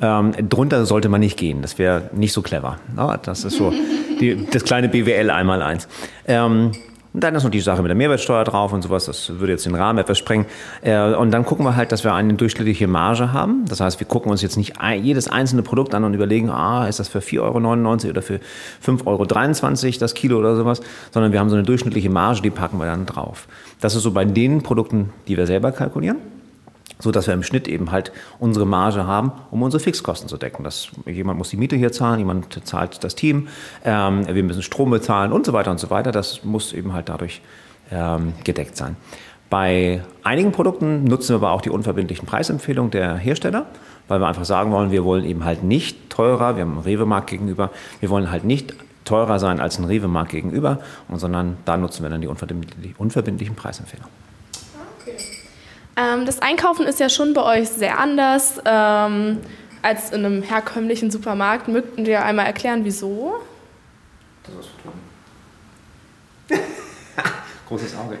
Ähm, 0.00 0.32
drunter 0.48 0.86
sollte 0.86 1.08
man 1.08 1.20
nicht 1.20 1.38
gehen. 1.38 1.62
Das 1.62 1.78
wäre 1.78 2.10
nicht 2.12 2.32
so 2.32 2.42
clever. 2.42 2.78
Ja, 2.96 3.16
das 3.16 3.44
ist 3.44 3.56
so 3.56 3.72
die, 4.20 4.46
das 4.46 4.64
kleine 4.64 4.88
BWL 4.88 5.30
einmal 5.30 5.62
eins. 5.62 5.88
Ähm, 6.26 6.72
und 7.12 7.24
dann 7.24 7.34
ist 7.34 7.42
noch 7.42 7.50
die 7.50 7.60
Sache 7.60 7.82
mit 7.82 7.88
der 7.88 7.96
Mehrwertsteuer 7.96 8.44
drauf 8.44 8.72
und 8.72 8.82
sowas, 8.82 9.06
das 9.06 9.40
würde 9.40 9.52
jetzt 9.52 9.66
den 9.66 9.74
Rahmen 9.74 9.98
etwas 9.98 10.18
sprengen. 10.18 10.46
Äh, 10.82 11.14
und 11.14 11.32
dann 11.32 11.44
gucken 11.44 11.64
wir 11.64 11.74
halt, 11.74 11.90
dass 11.90 12.04
wir 12.04 12.14
eine 12.14 12.34
durchschnittliche 12.34 12.86
Marge 12.86 13.32
haben. 13.32 13.64
Das 13.68 13.80
heißt, 13.80 13.98
wir 13.98 14.06
gucken 14.06 14.30
uns 14.30 14.42
jetzt 14.42 14.56
nicht 14.56 14.74
jedes 15.00 15.28
einzelne 15.28 15.62
Produkt 15.62 15.94
an 15.94 16.04
und 16.04 16.14
überlegen, 16.14 16.50
ah, 16.50 16.86
ist 16.86 17.00
das 17.00 17.08
für 17.08 17.18
4,99 17.18 18.04
Euro 18.04 18.10
oder 18.10 18.22
für 18.22 18.40
5,23 18.84 19.86
Euro 19.86 19.98
das 19.98 20.14
Kilo 20.14 20.38
oder 20.38 20.54
sowas, 20.54 20.80
sondern 21.10 21.32
wir 21.32 21.40
haben 21.40 21.50
so 21.50 21.56
eine 21.56 21.64
durchschnittliche 21.64 22.10
Marge, 22.10 22.42
die 22.42 22.50
packen 22.50 22.78
wir 22.78 22.86
dann 22.86 23.06
drauf. 23.06 23.48
Das 23.80 23.94
ist 23.94 24.02
so 24.02 24.12
bei 24.12 24.24
den 24.24 24.62
Produkten, 24.62 25.12
die 25.26 25.36
wir 25.36 25.46
selber 25.46 25.72
kalkulieren 25.72 26.18
so 27.00 27.10
dass 27.10 27.26
wir 27.26 27.34
im 27.34 27.42
Schnitt 27.42 27.66
eben 27.66 27.90
halt 27.90 28.12
unsere 28.38 28.66
Marge 28.66 29.06
haben, 29.06 29.32
um 29.50 29.62
unsere 29.62 29.82
Fixkosten 29.82 30.28
zu 30.28 30.36
decken. 30.36 30.62
Das, 30.62 30.88
jemand 31.06 31.38
muss 31.38 31.50
die 31.50 31.56
Miete 31.56 31.76
hier 31.76 31.90
zahlen, 31.92 32.18
jemand 32.18 32.66
zahlt 32.66 33.02
das 33.02 33.14
Team, 33.14 33.48
ähm, 33.84 34.26
wir 34.26 34.44
müssen 34.44 34.62
Strom 34.62 34.90
bezahlen 34.90 35.32
und 35.32 35.46
so 35.46 35.52
weiter 35.52 35.70
und 35.70 35.80
so 35.80 35.90
weiter. 35.90 36.12
Das 36.12 36.44
muss 36.44 36.72
eben 36.72 36.92
halt 36.92 37.08
dadurch 37.08 37.40
ähm, 37.90 38.34
gedeckt 38.44 38.76
sein. 38.76 38.96
Bei 39.48 40.02
einigen 40.22 40.52
Produkten 40.52 41.04
nutzen 41.04 41.30
wir 41.30 41.36
aber 41.36 41.50
auch 41.50 41.60
die 41.60 41.70
unverbindlichen 41.70 42.24
Preisempfehlungen 42.24 42.92
der 42.92 43.16
Hersteller, 43.16 43.66
weil 44.06 44.20
wir 44.20 44.28
einfach 44.28 44.44
sagen 44.44 44.70
wollen, 44.70 44.92
wir 44.92 45.04
wollen 45.04 45.24
eben 45.24 45.44
halt 45.44 45.64
nicht 45.64 46.08
teurer, 46.08 46.54
wir 46.54 46.62
haben 46.62 46.74
einen 46.74 46.82
Rewe-Markt 46.82 47.30
gegenüber, 47.30 47.70
wir 47.98 48.10
wollen 48.10 48.30
halt 48.30 48.44
nicht 48.44 48.74
teurer 49.04 49.40
sein 49.40 49.58
als 49.58 49.78
ein 49.78 49.84
Rewe-Markt 49.84 50.30
gegenüber, 50.30 50.78
sondern 51.12 51.56
da 51.64 51.76
nutzen 51.76 52.04
wir 52.04 52.10
dann 52.10 52.20
die 52.20 52.28
unverbindlichen 52.28 53.56
Preisempfehlungen. 53.56 54.12
Ähm, 55.96 56.26
das 56.26 56.40
Einkaufen 56.40 56.86
ist 56.86 57.00
ja 57.00 57.08
schon 57.08 57.34
bei 57.34 57.42
euch 57.60 57.68
sehr 57.68 57.98
anders 57.98 58.60
ähm, 58.64 59.38
als 59.82 60.12
in 60.12 60.24
einem 60.24 60.42
herkömmlichen 60.42 61.10
Supermarkt. 61.10 61.68
Möchten 61.68 62.06
wir 62.06 62.24
einmal 62.24 62.46
erklären, 62.46 62.84
wieso? 62.84 63.34
Das 64.44 64.66
ist 64.66 64.70
tun. 64.82 66.58
Großes 67.68 67.96
Auge. 67.96 68.18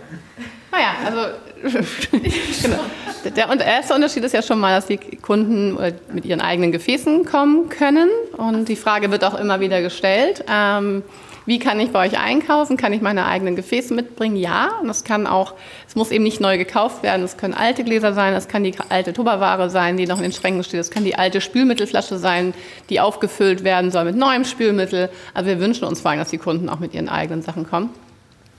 Naja, 0.70 0.94
also 1.04 1.20
genau. 2.62 2.78
Der, 3.24 3.56
der 3.56 3.66
erste 3.66 3.94
Unterschied 3.94 4.24
ist 4.24 4.32
ja 4.32 4.42
schon 4.42 4.60
mal, 4.60 4.74
dass 4.74 4.86
die 4.86 4.96
Kunden 4.96 5.76
mit 6.12 6.24
ihren 6.24 6.40
eigenen 6.40 6.72
Gefäßen 6.72 7.24
kommen 7.24 7.68
können. 7.68 8.08
Und 8.36 8.68
die 8.68 8.76
Frage 8.76 9.10
wird 9.10 9.24
auch 9.24 9.38
immer 9.38 9.60
wieder 9.60 9.82
gestellt. 9.82 10.44
Ähm, 10.48 11.02
wie 11.46 11.58
kann 11.58 11.80
ich 11.80 11.90
bei 11.90 12.06
euch 12.06 12.18
einkaufen? 12.18 12.76
Kann 12.76 12.92
ich 12.92 13.00
meine 13.00 13.26
eigenen 13.26 13.56
Gefäße 13.56 13.94
mitbringen? 13.94 14.36
Ja. 14.36 14.78
Und 14.80 14.88
das 14.88 15.04
kann 15.04 15.26
auch, 15.26 15.54
es 15.88 15.96
muss 15.96 16.10
eben 16.10 16.24
nicht 16.24 16.40
neu 16.40 16.58
gekauft 16.58 17.02
werden. 17.02 17.22
Es 17.22 17.36
können 17.36 17.54
alte 17.54 17.84
Gläser 17.84 18.12
sein, 18.12 18.34
es 18.34 18.48
kann 18.48 18.62
die 18.64 18.74
alte 18.88 19.12
Tupperware 19.12 19.70
sein, 19.70 19.96
die 19.96 20.06
noch 20.06 20.18
in 20.18 20.24
den 20.24 20.32
Schränken 20.32 20.62
steht. 20.64 20.80
Es 20.80 20.90
kann 20.90 21.04
die 21.04 21.16
alte 21.16 21.40
Spülmittelflasche 21.40 22.18
sein, 22.18 22.54
die 22.88 23.00
aufgefüllt 23.00 23.64
werden 23.64 23.90
soll 23.90 24.04
mit 24.04 24.16
neuem 24.16 24.44
Spülmittel. 24.44 25.10
Also 25.34 25.48
wir 25.48 25.60
wünschen 25.60 25.84
uns 25.84 26.00
vor 26.00 26.10
allem, 26.10 26.20
dass 26.20 26.30
die 26.30 26.38
Kunden 26.38 26.68
auch 26.68 26.78
mit 26.78 26.94
ihren 26.94 27.08
eigenen 27.08 27.42
Sachen 27.42 27.68
kommen. 27.68 27.90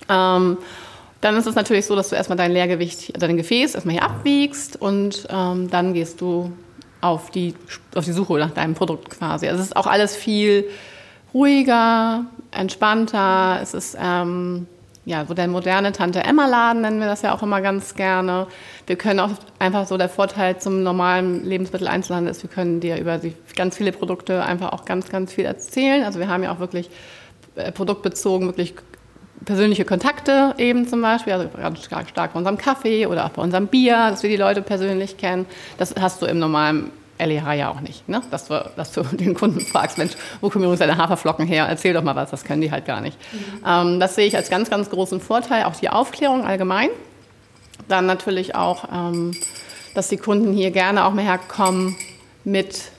Ähm, 0.09 0.57
dann 1.21 1.37
ist 1.37 1.45
es 1.45 1.53
natürlich 1.53 1.85
so, 1.85 1.95
dass 1.95 2.09
du 2.09 2.15
erstmal 2.15 2.37
dein 2.37 2.51
Leergewicht, 2.51 3.21
dein 3.21 3.37
Gefäß 3.37 3.75
erstmal 3.75 3.93
hier 3.93 4.03
abwiegst 4.03 4.81
und 4.81 5.27
ähm, 5.29 5.69
dann 5.69 5.93
gehst 5.93 6.19
du 6.19 6.51
auf 6.99 7.29
die, 7.29 7.53
auf 7.95 8.05
die 8.05 8.11
Suche 8.11 8.33
nach 8.39 8.51
deinem 8.51 8.73
Produkt 8.73 9.11
quasi. 9.11 9.47
Also 9.47 9.61
es 9.61 9.67
ist 9.67 9.75
auch 9.75 9.87
alles 9.87 10.15
viel 10.15 10.65
ruhiger, 11.33 12.25
entspannter. 12.51 13.59
Es 13.61 13.73
ist 13.73 13.97
ähm, 13.99 14.67
ja 15.05 15.25
so 15.25 15.33
der 15.33 15.47
moderne 15.47 15.91
Tante 15.91 16.23
Emma 16.23 16.45
Laden 16.45 16.81
nennen 16.81 16.99
wir 16.99 17.07
das 17.07 17.21
ja 17.21 17.33
auch 17.33 17.41
immer 17.43 17.61
ganz 17.61 17.95
gerne. 17.95 18.47
Wir 18.87 18.95
können 18.95 19.19
auch 19.19 19.31
einfach 19.59 19.87
so 19.87 19.97
der 19.97 20.09
Vorteil 20.09 20.59
zum 20.59 20.83
normalen 20.83 21.45
Lebensmitteleinzelhandel 21.45 22.31
ist, 22.31 22.43
wir 22.43 22.49
können 22.49 22.79
dir 22.79 22.97
über 22.97 23.17
die, 23.17 23.33
ganz 23.55 23.77
viele 23.77 23.91
Produkte 23.91 24.43
einfach 24.43 24.73
auch 24.73 24.85
ganz 24.85 25.09
ganz 25.09 25.33
viel 25.33 25.45
erzählen. 25.45 26.03
Also 26.03 26.19
wir 26.19 26.27
haben 26.27 26.43
ja 26.43 26.53
auch 26.53 26.59
wirklich 26.59 26.89
äh, 27.55 27.71
produktbezogen 27.71 28.47
wirklich 28.47 28.75
persönliche 29.45 29.85
Kontakte 29.85 30.53
eben 30.57 30.87
zum 30.87 31.01
Beispiel, 31.01 31.33
also 31.33 31.49
ganz 31.49 31.83
stark, 31.83 32.09
stark 32.09 32.33
bei 32.33 32.37
unserem 32.37 32.57
Kaffee 32.57 33.07
oder 33.07 33.25
auch 33.25 33.29
bei 33.31 33.41
unserem 33.41 33.67
Bier, 33.67 34.09
dass 34.11 34.23
wir 34.23 34.29
die 34.29 34.37
Leute 34.37 34.61
persönlich 34.61 35.17
kennen. 35.17 35.45
Das 35.77 35.95
hast 35.99 36.21
du 36.21 36.27
im 36.27 36.39
normalen 36.39 36.91
LEH 37.25 37.53
ja 37.53 37.69
auch 37.69 37.81
nicht, 37.81 38.07
ne? 38.09 38.21
dass, 38.31 38.45
du, 38.45 38.71
dass 38.75 38.91
du 38.91 39.03
den 39.11 39.33
Kunden 39.33 39.61
fragst, 39.61 39.97
Mensch, 39.97 40.13
wo 40.41 40.49
kommen 40.49 40.65
übrigens 40.65 40.79
deine 40.79 40.97
Haferflocken 40.97 41.45
her? 41.45 41.65
Erzähl 41.67 41.93
doch 41.93 42.03
mal 42.03 42.15
was, 42.15 42.31
das 42.31 42.43
können 42.43 42.61
die 42.61 42.71
halt 42.71 42.85
gar 42.85 43.01
nicht. 43.01 43.17
Mhm. 43.31 43.63
Ähm, 43.65 43.99
das 43.99 44.15
sehe 44.15 44.27
ich 44.27 44.35
als 44.35 44.49
ganz, 44.49 44.69
ganz 44.69 44.89
großen 44.89 45.19
Vorteil, 45.19 45.65
auch 45.65 45.75
die 45.75 45.89
Aufklärung 45.89 46.45
allgemein. 46.45 46.89
Dann 47.87 48.05
natürlich 48.05 48.55
auch, 48.55 48.85
ähm, 48.91 49.35
dass 49.95 50.07
die 50.07 50.17
Kunden 50.17 50.53
hier 50.53 50.71
gerne 50.71 51.05
auch 51.05 51.13
mehr 51.13 51.25
herkommen 51.25 51.95
mit, 52.43 52.91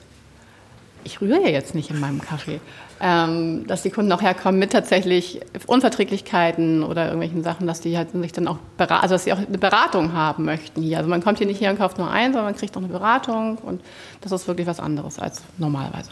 ich 1.03 1.21
rühre 1.21 1.41
ja 1.41 1.49
jetzt 1.49 1.75
nicht 1.75 1.89
in 1.89 1.99
meinem 1.99 2.21
Kaffee, 2.21 2.61
ähm, 3.05 3.67
dass 3.67 3.83
die 3.83 3.89
Kunden 3.89 4.09
auch 4.13 4.21
herkommen 4.21 4.57
mit 4.57 4.71
tatsächlich 4.71 5.41
Unverträglichkeiten 5.67 6.83
oder 6.83 7.03
irgendwelchen 7.07 7.43
Sachen, 7.43 7.67
dass 7.67 7.81
die 7.81 7.97
halt 7.97 8.11
sich 8.13 8.31
dann 8.31 8.47
auch 8.47 8.59
also 8.77 9.15
dass 9.15 9.25
sie 9.25 9.33
auch 9.33 9.39
eine 9.39 9.57
Beratung 9.57 10.13
haben 10.13 10.45
möchten 10.45 10.81
hier. 10.81 10.99
Also 10.99 11.09
man 11.09 11.21
kommt 11.21 11.37
hier 11.37 11.45
nicht 11.45 11.59
her 11.59 11.71
und 11.71 11.77
kauft 11.77 11.97
nur 11.97 12.09
ein, 12.09 12.31
sondern 12.31 12.45
man 12.45 12.55
kriegt 12.55 12.77
auch 12.77 12.81
eine 12.81 12.87
Beratung 12.87 13.57
und 13.57 13.81
das 14.21 14.31
ist 14.31 14.47
wirklich 14.47 14.67
was 14.67 14.79
anderes 14.79 15.19
als 15.19 15.41
normalerweise. 15.57 16.11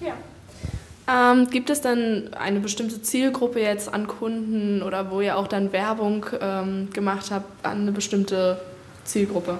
Ja. 0.00 1.32
Ähm, 1.32 1.50
gibt 1.50 1.68
es 1.68 1.80
dann 1.80 2.30
eine 2.38 2.60
bestimmte 2.60 3.02
Zielgruppe 3.02 3.60
jetzt 3.60 3.92
an 3.92 4.06
Kunden 4.06 4.84
oder 4.84 5.10
wo 5.10 5.20
ihr 5.20 5.36
auch 5.36 5.48
dann 5.48 5.72
Werbung 5.72 6.26
ähm, 6.40 6.90
gemacht 6.92 7.32
habt 7.32 7.66
an 7.66 7.80
eine 7.80 7.92
bestimmte 7.92 8.60
Zielgruppe? 9.02 9.58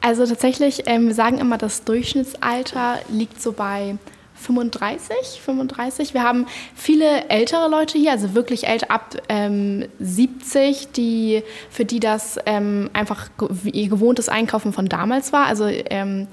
Also 0.00 0.26
tatsächlich, 0.26 0.84
ähm, 0.86 1.08
wir 1.08 1.14
sagen 1.14 1.38
immer, 1.38 1.58
das 1.58 1.82
Durchschnittsalter 1.82 3.00
liegt 3.08 3.42
so 3.42 3.50
bei 3.50 3.96
35, 4.34 5.40
35. 5.40 6.14
Wir 6.14 6.22
haben 6.22 6.46
viele 6.74 7.28
ältere 7.28 7.68
Leute 7.68 7.98
hier, 7.98 8.12
also 8.12 8.34
wirklich 8.34 8.66
älter 8.66 8.90
ab 8.90 9.16
ähm, 9.28 9.86
70, 10.00 10.92
die, 10.92 11.42
für 11.70 11.84
die 11.84 12.00
das 12.00 12.38
ähm, 12.46 12.90
einfach 12.92 13.28
ihr 13.64 13.88
gewohntes 13.88 14.28
Einkaufen 14.28 14.72
von 14.72 14.88
damals 14.88 15.32
war. 15.32 15.46
Also 15.46 15.66
ähm, 15.66 16.26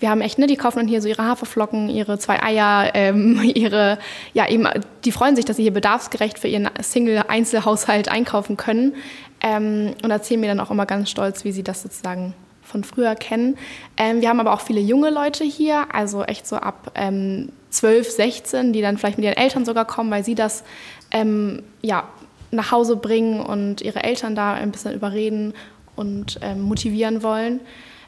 wir 0.00 0.10
haben 0.10 0.20
echt, 0.20 0.38
ne, 0.38 0.46
die 0.46 0.56
kaufen 0.56 0.80
dann 0.80 0.88
hier 0.88 1.00
so 1.00 1.08
ihre 1.08 1.24
Haferflocken, 1.24 1.88
ihre 1.88 2.18
zwei 2.18 2.42
Eier, 2.42 2.90
ähm, 2.94 3.40
ihre, 3.54 3.98
ja 4.32 4.48
eben, 4.48 4.68
die 5.04 5.12
freuen 5.12 5.36
sich, 5.36 5.44
dass 5.44 5.56
sie 5.56 5.62
hier 5.62 5.72
bedarfsgerecht 5.72 6.38
für 6.38 6.48
ihren 6.48 6.68
Single-Einzelhaushalt 6.80 8.08
einkaufen 8.08 8.56
können. 8.56 8.94
ähm, 9.40 9.94
und 10.02 10.10
erzählen 10.10 10.40
mir 10.40 10.48
dann 10.48 10.60
auch 10.60 10.70
immer 10.70 10.86
ganz 10.86 11.10
stolz, 11.10 11.44
wie 11.44 11.52
sie 11.52 11.62
das 11.62 11.82
sozusagen 11.82 12.34
von 12.74 12.82
früher 12.82 13.14
kennen. 13.14 13.56
Ähm, 13.96 14.20
wir 14.20 14.28
haben 14.28 14.40
aber 14.40 14.52
auch 14.52 14.60
viele 14.60 14.80
junge 14.80 15.10
Leute 15.10 15.44
hier, 15.44 15.94
also 15.94 16.24
echt 16.24 16.44
so 16.44 16.56
ab 16.56 16.90
ähm, 16.96 17.50
12, 17.70 18.10
16, 18.10 18.72
die 18.72 18.82
dann 18.82 18.98
vielleicht 18.98 19.16
mit 19.16 19.24
ihren 19.24 19.36
Eltern 19.36 19.64
sogar 19.64 19.84
kommen, 19.84 20.10
weil 20.10 20.24
sie 20.24 20.34
das 20.34 20.64
ähm, 21.12 21.62
ja, 21.82 22.08
nach 22.50 22.72
Hause 22.72 22.96
bringen 22.96 23.38
und 23.38 23.80
ihre 23.80 24.02
Eltern 24.02 24.34
da 24.34 24.54
ein 24.54 24.72
bisschen 24.72 24.92
überreden 24.92 25.54
und 25.94 26.40
ähm, 26.42 26.62
motivieren 26.62 27.22
wollen. 27.22 27.60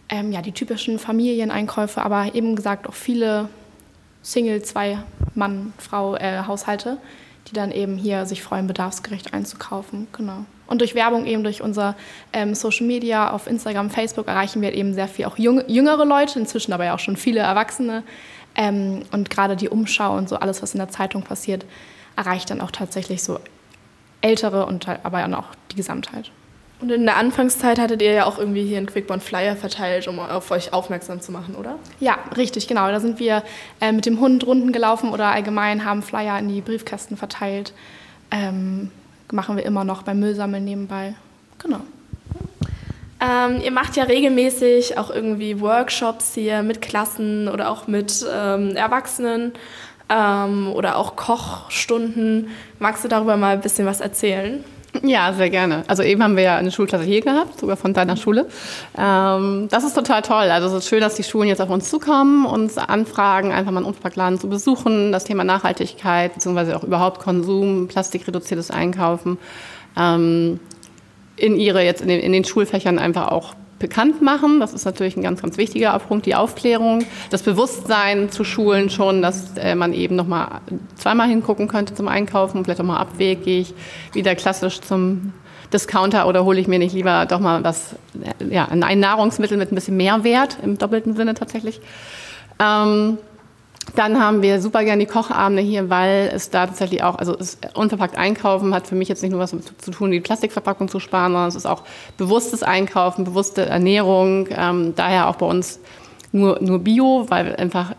Ähm, 0.09 0.33
ja, 0.33 0.43
die 0.43 0.53
typischen 0.53 0.99
Familieneinkäufe, 0.99 2.03
aber 2.03 2.35
eben 2.35 2.57
gesagt 2.57 2.89
auch 2.89 2.95
viele 2.95 3.49
Single, 4.23 4.63
zwei 4.63 4.99
Mann, 5.37 5.75
Frau 5.79 6.17
äh, 6.17 6.43
die 7.47 7.53
dann 7.53 7.71
eben 7.71 7.97
hier 7.97 8.27
sich 8.27 8.43
freuen, 8.43 8.67
bedarfsgerecht 8.67 9.33
einzukaufen. 9.33 10.09
Genau. 10.11 10.45
Und 10.67 10.81
durch 10.81 10.95
Werbung 10.95 11.27
eben 11.27 11.45
durch 11.45 11.63
unser 11.63 11.95
ähm, 12.33 12.55
Social 12.55 12.87
Media 12.87 13.31
auf 13.31 13.47
Instagram, 13.47 13.91
Facebook 13.91 14.29
erreichen 14.29 14.63
wir 14.63 14.75
eben 14.75 14.95
sehr 14.95 15.09
viel 15.09 15.27
auch 15.27 15.39
junge, 15.39 15.65
jüngere 15.69 16.05
Leute, 16.05 16.39
inzwischen 16.39 16.73
aber 16.73 16.85
ja 16.85 16.95
auch 16.95 16.99
schon 16.99 17.17
viele 17.17 17.41
Erwachsene. 17.41 18.03
Ähm, 18.57 19.03
und 19.13 19.31
gerade 19.31 19.57
die 19.57 19.69
Umschau 19.69 20.17
und 20.17 20.29
so 20.29 20.37
alles, 20.37 20.63
was 20.63 20.75
in 20.75 20.79
der 20.79 20.89
Zeitung 20.89 21.23
passiert, 21.23 21.65
erreicht 22.17 22.51
dann 22.51 22.61
auch 22.61 22.71
tatsächlich 22.71 23.23
so 23.23 23.39
ältere 24.23 24.67
und 24.67 24.89
aber 24.89 25.25
auch 25.39 25.55
die 25.71 25.77
Gesamtheit. 25.77 26.31
Und 26.79 26.91
in 26.91 27.07
der 27.07 27.17
Anfangszeit 27.17 27.79
hattet 27.79 28.03
ihr 28.03 28.13
ja 28.13 28.25
auch 28.27 28.39
irgendwie 28.39 28.65
hier 28.65 28.79
in 28.79 28.87
Quickborn 28.87 29.21
Flyer 29.21 29.57
verteilt, 29.57 30.09
um 30.09 30.19
auf 30.19 30.51
euch 30.51 30.75
aufmerksam 30.75 31.23
zu 31.23 31.33
machen, 31.33 31.55
oder? 31.55 31.79
Ja, 32.01 32.19
richtig, 32.37 32.69
genau. 32.69 32.89
Da 32.89 33.01
sind 33.01 33.19
wir 33.19 33.43
äh, 33.81 33.93
mit 33.93 34.05
dem 34.05 34.21
Hund 34.21 34.47
runden 34.47 34.73
gelaufen 34.73 35.11
oder 35.11 35.29
allgemein 35.29 35.87
haben 35.87 36.03
Flyer 36.03 36.39
in 36.39 36.49
die 36.49 36.61
Briefkästen 36.61 37.17
verteilt. 37.17 37.73
Ähm, 38.31 38.91
machen 39.33 39.57
wir 39.57 39.65
immer 39.65 39.85
noch 39.85 40.03
beim 40.03 40.21
Müllsammeln 40.21 40.65
nebenbei. 40.65 41.15
Genau. 41.59 41.81
Ähm, 43.21 43.61
ihr 43.63 43.71
macht 43.71 43.97
ja 43.97 44.05
regelmäßig 44.05 44.99
auch 44.99 45.11
irgendwie 45.11 45.61
Workshops 45.61 46.35
hier 46.35 46.63
mit 46.63 46.83
Klassen 46.83 47.49
oder 47.49 47.71
auch 47.71 47.87
mit 47.87 48.25
ähm, 48.31 48.77
Erwachsenen 48.77 49.53
ähm, 50.11 50.71
oder 50.73 50.97
auch 50.97 51.17
Kochstunden. 51.17 52.49
Magst 52.79 53.05
du 53.05 53.09
darüber 53.09 53.37
mal 53.37 53.55
ein 53.55 53.63
bisschen 53.63 53.87
was 53.87 54.01
erzählen? 54.01 54.63
Ja, 55.03 55.33
sehr 55.33 55.51
gerne. 55.51 55.85
Also 55.87 56.03
eben 56.03 56.23
haben 56.23 56.37
wir 56.37 56.43
ja 56.43 56.57
eine 56.57 56.71
Schulklasse 56.71 57.05
hier 57.05 57.21
gehabt, 57.21 57.59
sogar 57.59 57.77
von 57.77 57.93
deiner 57.93 58.17
Schule. 58.17 58.47
Ähm, 58.97 59.69
das 59.71 59.85
ist 59.85 59.95
total 59.95 60.23
toll. 60.23 60.51
Also 60.51 60.69
es 60.69 60.85
ist 60.85 60.89
schön, 60.89 61.01
dass 61.01 61.15
die 61.15 61.23
Schulen 61.23 61.49
jetzt 61.49 61.61
auf 61.61 61.71
uns 61.71 61.91
zukommen, 61.91 62.47
uns 62.47 62.79
anfragen, 62.79 63.53
einfach 63.53 63.73
mal 63.73 63.79
einen 63.79 63.87
Unverpacktladen 63.87 64.39
zu 64.39 64.49
besuchen, 64.49 65.13
das 65.13 65.25
Thema 65.25 65.45
Nachhaltigkeit, 65.45 66.35
beziehungsweise 66.35 66.77
auch 66.77 66.85
überhaupt 66.85 67.21
Konsum, 67.21 67.89
plastikreduziertes 67.89 68.71
Einkaufen, 68.71 69.39
ähm, 69.97 70.61
in 71.37 71.57
ihre, 71.57 71.83
jetzt 71.83 72.01
in 72.01 72.09
den, 72.09 72.21
in 72.21 72.33
den 72.33 72.45
Schulfächern 72.45 72.99
einfach 72.99 73.29
auch 73.29 73.55
bekannt 73.79 74.23
machen. 74.23 74.61
Das 74.61 74.73
ist 74.73 74.85
natürlich 74.85 75.17
ein 75.17 75.23
ganz, 75.23 75.43
ganz 75.43 75.57
wichtiger 75.59 75.99
Punkt, 75.99 76.27
die 76.27 76.35
Aufklärung, 76.35 77.05
das 77.31 77.43
Bewusstsein 77.43 78.31
zu 78.31 78.45
schulen 78.45 78.91
schon, 78.91 79.23
dass 79.23 79.57
äh, 79.57 79.75
man 79.75 79.93
eben 79.93 80.17
noch 80.17 80.27
mal 80.27 80.61
zweimal 80.97 81.29
hingucken 81.29 81.69
könnte 81.69 81.95
zum 81.95 82.09
Einkaufen, 82.09 82.65
vielleicht 82.65 82.81
auch 82.81 82.85
mal 82.85 82.99
abwegig, 82.99 83.75
wieder 84.13 84.35
klassisch 84.35 84.81
zum 84.81 85.33
Discounter 85.73 86.29
oder 86.29 86.45
hole 86.45 86.61
ich 86.61 86.69
mir 86.69 86.79
nicht 86.79 86.95
lieber 86.95 87.27
doch 87.27 87.41
mal 87.41 87.65
was, 87.65 87.97
ja, 88.49 88.67
ein 88.67 89.01
Nahrungsmittel 89.01 89.57
mit 89.59 89.73
ein 89.73 89.75
bisschen 89.75 89.97
Mehrwert 89.97 90.59
im 90.63 90.79
doppelten 90.79 91.17
Sinne 91.17 91.35
tatsächlich. 91.35 91.81
Ähm, 92.59 93.19
dann 93.95 94.21
haben 94.21 94.43
wir 94.43 94.61
super 94.61 94.85
gerne 94.85 95.05
die 95.05 95.11
Kochabende 95.11 95.63
hier, 95.63 95.89
weil 95.89 96.31
es 96.35 96.51
da 96.51 96.67
tatsächlich 96.67 97.03
auch, 97.03 97.17
also 97.17 97.37
unverpackt 97.75 98.17
einkaufen 98.17 98.75
hat 98.75 98.87
für 98.87 98.95
mich 98.95 99.09
jetzt 99.09 99.23
nicht 99.23 99.31
nur 99.31 99.41
was 99.41 99.55
zu 99.79 99.91
tun, 99.91 100.11
die 100.11 100.21
Plastikverpackung 100.21 100.89
zu 100.89 100.99
sparen, 100.99 101.33
sondern 101.33 101.49
es 101.49 101.55
ist 101.55 101.67
auch 101.67 101.83
bewusstes 102.17 102.63
Einkaufen, 102.63 103.25
bewusste 103.25 103.67
Ernährung. 103.67 104.49
Ähm, 104.51 104.95
daher 104.97 105.29
auch 105.29 105.37
bei 105.37 105.47
uns 105.47 105.81
nur, 106.33 106.59
nur 106.61 106.81
Bio, 106.81 107.27
weil 107.29 107.55
einfach 107.57 107.95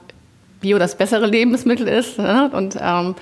Bio 0.59 0.77
das 0.77 0.97
bessere 0.97 1.25
Lebensmittel 1.25 1.87
ist. 1.87 2.17
Ne? 2.17 2.51
Und 2.53 2.77
ähm, 2.79 3.15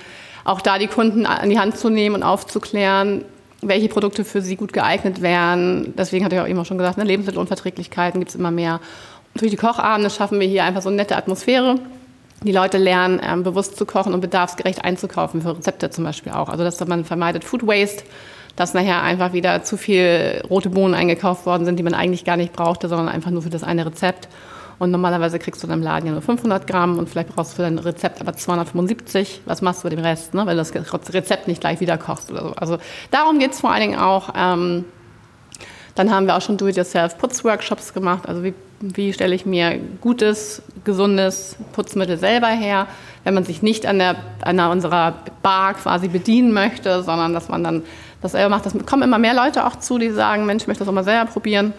auch 0.44 0.60
da 0.60 0.78
die 0.78 0.88
Kunden 0.88 1.24
an 1.24 1.48
die 1.48 1.58
Hand 1.58 1.78
zu 1.78 1.88
nehmen 1.88 2.16
und 2.16 2.22
aufzuklären, 2.22 3.24
welche 3.62 3.88
Produkte 3.88 4.24
für 4.24 4.42
sie 4.42 4.56
gut 4.56 4.72
geeignet 4.72 5.22
wären. 5.22 5.94
Deswegen 5.96 6.24
hatte 6.24 6.36
ich 6.36 6.42
auch 6.42 6.48
eben 6.48 6.64
schon 6.64 6.78
gesagt, 6.78 6.98
ne, 6.98 7.04
Lebensmittelunverträglichkeiten 7.04 8.20
gibt 8.20 8.30
es 8.30 8.36
immer 8.36 8.50
mehr. 8.50 8.80
durch 9.34 9.50
die 9.50 9.56
Kochabende 9.56 10.10
schaffen 10.10 10.40
wir 10.40 10.46
hier 10.46 10.64
einfach 10.64 10.82
so 10.82 10.88
eine 10.88 10.96
nette 10.96 11.16
Atmosphäre 11.16 11.76
die 12.42 12.52
Leute 12.52 12.78
lernen, 12.78 13.20
ähm, 13.22 13.42
bewusst 13.42 13.76
zu 13.76 13.86
kochen 13.86 14.14
und 14.14 14.20
bedarfsgerecht 14.20 14.84
einzukaufen, 14.84 15.42
für 15.42 15.56
Rezepte 15.56 15.90
zum 15.90 16.04
Beispiel 16.04 16.32
auch. 16.32 16.48
Also 16.48 16.64
dass 16.64 16.84
man 16.86 17.04
vermeidet 17.04 17.44
Food 17.44 17.66
Waste, 17.66 18.04
dass 18.56 18.74
nachher 18.74 19.02
einfach 19.02 19.32
wieder 19.32 19.62
zu 19.62 19.76
viel 19.76 20.42
rote 20.48 20.70
Bohnen 20.70 20.94
eingekauft 20.94 21.46
worden 21.46 21.64
sind, 21.64 21.78
die 21.78 21.82
man 21.82 21.94
eigentlich 21.94 22.24
gar 22.24 22.36
nicht 22.36 22.52
brauchte, 22.52 22.88
sondern 22.88 23.08
einfach 23.08 23.30
nur 23.30 23.42
für 23.42 23.50
das 23.50 23.62
eine 23.62 23.86
Rezept. 23.86 24.28
Und 24.78 24.90
normalerweise 24.90 25.38
kriegst 25.38 25.62
du 25.62 25.66
in 25.66 25.72
einem 25.72 25.82
Laden 25.82 26.06
ja 26.06 26.12
nur 26.12 26.20
500 26.20 26.66
Gramm 26.66 26.98
und 26.98 27.08
vielleicht 27.08 27.34
brauchst 27.34 27.52
du 27.52 27.56
für 27.56 27.62
dein 27.62 27.78
Rezept 27.78 28.20
aber 28.20 28.34
275. 28.34 29.42
Was 29.46 29.62
machst 29.62 29.82
du 29.82 29.88
mit 29.88 29.96
dem 29.96 30.04
Rest, 30.04 30.34
ne? 30.34 30.44
weil 30.44 30.56
du 30.56 30.62
das 30.62 30.74
Rezept 31.14 31.48
nicht 31.48 31.60
gleich 31.60 31.80
wieder 31.80 31.96
kochst 31.96 32.30
oder 32.30 32.42
so. 32.42 32.52
Also 32.52 32.78
darum 33.10 33.38
geht 33.38 33.52
es 33.52 33.60
vor 33.60 33.72
allen 33.72 33.80
Dingen 33.80 33.98
auch. 33.98 34.30
Ähm, 34.36 34.84
dann 35.94 36.10
haben 36.10 36.26
wir 36.26 36.36
auch 36.36 36.42
schon 36.42 36.58
Do-it-yourself-Putzworkshops 36.58 37.94
gemacht. 37.94 38.28
Also 38.28 38.44
wie, 38.44 38.52
wie 38.80 39.12
stelle 39.12 39.34
ich 39.34 39.46
mir 39.46 39.78
gutes, 40.00 40.62
gesundes 40.84 41.56
Putzmittel 41.72 42.18
selber 42.18 42.48
her, 42.48 42.86
wenn 43.24 43.34
man 43.34 43.44
sich 43.44 43.62
nicht 43.62 43.86
an, 43.86 43.98
der, 43.98 44.16
an 44.42 44.58
unserer 44.60 45.14
Bar 45.42 45.74
quasi 45.74 46.08
bedienen 46.08 46.52
möchte, 46.52 47.02
sondern 47.02 47.32
dass 47.32 47.48
man 47.48 47.64
dann 47.64 47.82
das 48.22 48.32
selber 48.32 48.50
macht. 48.50 48.66
Das 48.66 48.74
kommen 48.86 49.02
immer 49.02 49.18
mehr 49.18 49.34
Leute 49.34 49.66
auch 49.66 49.76
zu, 49.76 49.98
die 49.98 50.10
sagen, 50.10 50.46
Mensch, 50.46 50.64
ich 50.64 50.68
möchte 50.68 50.80
das 50.80 50.88
auch 50.88 50.94
mal 50.94 51.04
selber 51.04 51.30
probieren. 51.30 51.72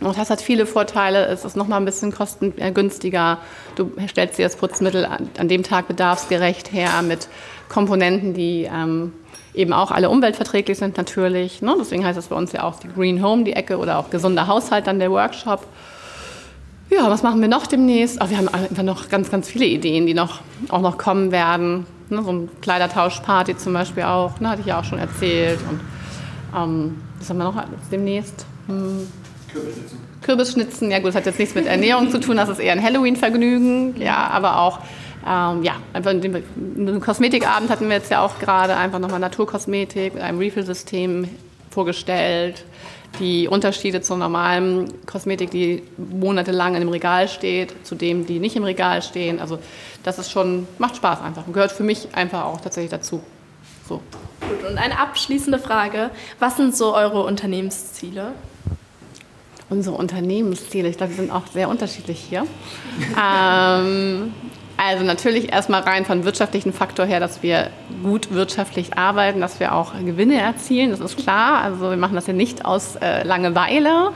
Und 0.00 0.18
das 0.18 0.28
hat 0.30 0.40
viele 0.40 0.66
Vorteile. 0.66 1.26
Es 1.26 1.44
ist 1.44 1.56
noch 1.56 1.68
mal 1.68 1.76
ein 1.76 1.84
bisschen 1.84 2.12
kostengünstiger. 2.12 3.38
Du 3.76 3.92
stellst 4.08 4.38
dir 4.38 4.44
das 4.44 4.56
Putzmittel 4.56 5.04
an, 5.04 5.30
an 5.38 5.48
dem 5.48 5.62
Tag 5.62 5.86
bedarfsgerecht 5.86 6.72
her 6.72 7.02
mit 7.02 7.28
Komponenten, 7.68 8.34
die 8.34 8.68
ähm, 8.70 9.12
eben 9.54 9.72
auch 9.72 9.92
alle 9.92 10.10
umweltverträglich 10.10 10.78
sind 10.78 10.96
natürlich. 10.96 11.62
Ne? 11.62 11.76
Deswegen 11.78 12.04
heißt 12.04 12.18
es 12.18 12.26
bei 12.26 12.36
uns 12.36 12.52
ja 12.52 12.64
auch 12.64 12.80
die 12.80 12.88
Green 12.88 13.22
Home, 13.22 13.44
die 13.44 13.52
Ecke 13.52 13.78
oder 13.78 13.98
auch 13.98 14.10
gesunder 14.10 14.48
Haushalt, 14.48 14.88
dann 14.88 14.98
der 14.98 15.12
Workshop. 15.12 15.64
Ja, 16.90 17.10
was 17.10 17.22
machen 17.22 17.40
wir 17.40 17.48
noch 17.48 17.66
demnächst? 17.66 18.20
Ach, 18.20 18.30
wir 18.30 18.36
haben 18.36 18.48
einfach 18.48 18.82
noch 18.82 19.08
ganz, 19.08 19.30
ganz 19.30 19.48
viele 19.48 19.66
Ideen, 19.66 20.06
die 20.06 20.14
noch, 20.14 20.40
auch 20.68 20.80
noch 20.80 20.98
kommen 20.98 21.32
werden. 21.32 21.86
Ne? 22.10 22.22
So 22.22 22.32
ein 22.32 22.48
Kleidertauschparty 22.60 23.56
zum 23.56 23.72
Beispiel 23.72 24.04
auch, 24.04 24.38
ne? 24.40 24.50
hatte 24.50 24.60
ich 24.60 24.66
ja 24.66 24.80
auch 24.80 24.84
schon 24.84 24.98
erzählt. 24.98 25.58
Und 25.68 25.80
ähm, 26.56 27.02
was 27.18 27.30
haben 27.30 27.38
wir 27.38 27.44
noch 27.44 27.62
demnächst? 27.90 28.46
Hm. 28.66 29.08
Kürbisschnitzen. 29.52 29.98
Kürbisschnitzen, 30.22 30.90
ja 30.90 30.98
gut, 30.98 31.08
das 31.08 31.16
hat 31.16 31.26
jetzt 31.26 31.38
nichts 31.38 31.54
mit 31.54 31.66
Ernährung 31.66 32.10
zu 32.10 32.18
tun, 32.18 32.36
das 32.36 32.48
ist 32.48 32.58
eher 32.58 32.72
ein 32.72 32.82
Halloween-Vergnügen, 32.82 34.00
ja, 34.00 34.28
aber 34.28 34.58
auch 34.58 34.80
ähm, 35.26 35.62
ja, 35.62 35.76
einfach 35.92 36.10
einen 36.10 37.00
Kosmetikabend 37.00 37.70
hatten 37.70 37.88
wir 37.88 37.96
jetzt 37.96 38.10
ja 38.10 38.22
auch 38.22 38.38
gerade, 38.38 38.76
einfach 38.76 38.98
nochmal 38.98 39.20
Naturkosmetik 39.20 40.14
mit 40.14 40.22
einem 40.22 40.38
Refill-System 40.38 41.28
vorgestellt. 41.70 42.64
Die 43.20 43.48
Unterschiede 43.48 44.00
zur 44.00 44.16
normalen 44.16 44.92
Kosmetik, 45.06 45.50
die 45.50 45.82
monatelang 45.96 46.74
in 46.74 46.80
dem 46.80 46.88
Regal 46.88 47.28
steht, 47.28 47.74
zu 47.86 47.94
dem, 47.94 48.26
die 48.26 48.38
nicht 48.38 48.56
im 48.56 48.64
Regal 48.64 49.02
stehen. 49.02 49.40
Also 49.40 49.58
das 50.02 50.18
ist 50.18 50.30
schon, 50.30 50.66
macht 50.78 50.96
Spaß 50.96 51.20
einfach 51.22 51.46
und 51.46 51.52
gehört 51.52 51.72
für 51.72 51.84
mich 51.84 52.08
einfach 52.14 52.44
auch 52.44 52.60
tatsächlich 52.60 52.90
dazu. 52.90 53.22
So. 53.88 54.00
Gut, 54.40 54.70
und 54.70 54.78
eine 54.78 54.98
abschließende 54.98 55.58
Frage. 55.58 56.10
Was 56.38 56.56
sind 56.56 56.76
so 56.76 56.94
eure 56.94 57.22
Unternehmensziele? 57.22 58.32
Unsere 59.70 59.96
Unternehmensziele, 59.96 60.88
ich 60.88 60.96
glaube, 60.96 61.12
die 61.12 61.20
sind 61.20 61.30
auch 61.30 61.46
sehr 61.46 61.68
unterschiedlich 61.68 62.18
hier. 62.18 62.46
ähm, 63.22 64.32
also 64.76 65.04
natürlich 65.04 65.52
erstmal 65.52 65.82
rein 65.82 66.04
von 66.04 66.24
wirtschaftlichen 66.24 66.72
Faktor 66.72 67.06
her, 67.06 67.20
dass 67.20 67.42
wir 67.42 67.70
gut 68.02 68.32
wirtschaftlich 68.32 68.96
arbeiten, 68.98 69.40
dass 69.40 69.60
wir 69.60 69.74
auch 69.74 69.92
Gewinne 70.04 70.40
erzielen, 70.40 70.90
das 70.90 71.00
ist 71.00 71.16
klar. 71.16 71.62
Also 71.62 71.90
wir 71.90 71.96
machen 71.96 72.14
das 72.14 72.26
ja 72.26 72.32
nicht 72.32 72.64
aus 72.64 72.96
äh, 72.96 73.22
Langeweile. 73.22 74.10